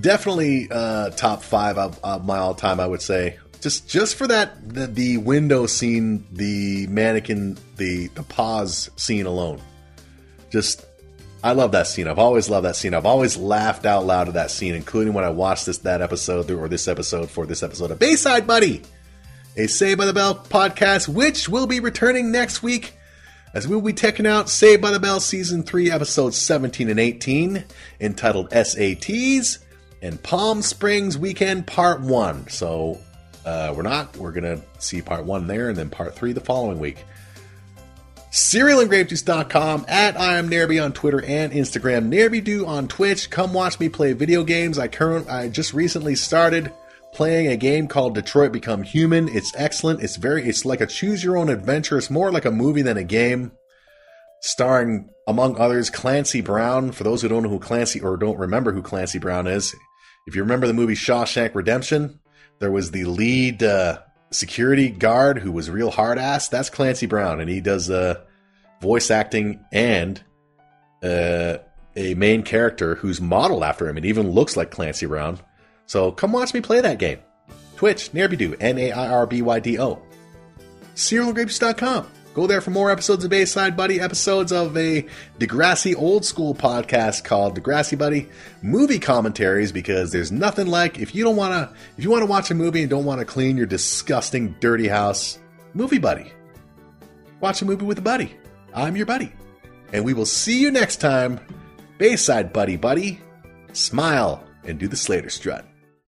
[0.00, 3.38] Definitely uh, top five of, of my all time, I would say.
[3.60, 9.60] Just just for that, the, the window scene, the mannequin, the, the pause scene alone.
[10.50, 10.84] Just,
[11.42, 12.06] I love that scene.
[12.06, 12.94] I've always loved that scene.
[12.94, 16.50] I've always laughed out loud at that scene, including when I watched this that episode
[16.50, 18.82] or this episode for this episode of Bayside Buddy
[19.56, 22.92] a Saved by the Bell podcast, which will be returning next week
[23.54, 27.64] as we'll be checking out Saved by the Bell Season 3, Episodes 17 and 18,
[27.98, 29.58] entitled SATs
[30.02, 32.48] and Palm Springs Weekend Part 1.
[32.48, 32.98] So
[33.44, 36.40] uh, we're not, we're going to see Part 1 there and then Part 3 the
[36.40, 37.04] following week.
[38.36, 43.30] SerialandGrapeJuice.com, at I am Nairby on Twitter and Instagram, NairbyDo on Twitch.
[43.30, 44.78] Come watch me play video games.
[44.78, 46.70] I current I just recently started
[47.14, 49.28] playing a game called Detroit Become Human.
[49.28, 50.02] It's excellent.
[50.02, 51.96] It's very it's like a choose your own adventure.
[51.96, 53.52] It's more like a movie than a game.
[54.40, 56.92] Starring among others Clancy Brown.
[56.92, 59.74] For those who don't know who Clancy or don't remember who Clancy Brown is,
[60.26, 62.20] if you remember the movie Shawshank Redemption,
[62.58, 66.48] there was the lead uh, security guard who was real hard ass.
[66.48, 68.22] That's Clancy Brown, and he does uh,
[68.80, 70.22] voice acting and
[71.02, 71.58] uh,
[71.94, 73.96] a main character who's modeled after him.
[73.96, 75.38] and even looks like Clancy Brown.
[75.86, 77.20] So come watch me play that game.
[77.76, 80.02] Twitch, Nairbydo, N A I R B Y D O.
[80.94, 82.06] SerialGrapes.com.
[82.36, 85.06] Go there for more episodes of Bayside Buddy, episodes of a
[85.38, 88.28] Degrassi old school podcast called Degrassi Buddy,
[88.60, 92.26] movie commentaries, because there's nothing like if you don't want to, if you want to
[92.26, 95.38] watch a movie and don't want to clean your disgusting, dirty house,
[95.72, 96.30] movie buddy.
[97.40, 98.36] Watch a movie with a buddy.
[98.74, 99.32] I'm your buddy.
[99.94, 101.40] And we will see you next time.
[101.96, 103.18] Bayside Buddy Buddy.
[103.72, 105.64] Smile and do the Slater strut.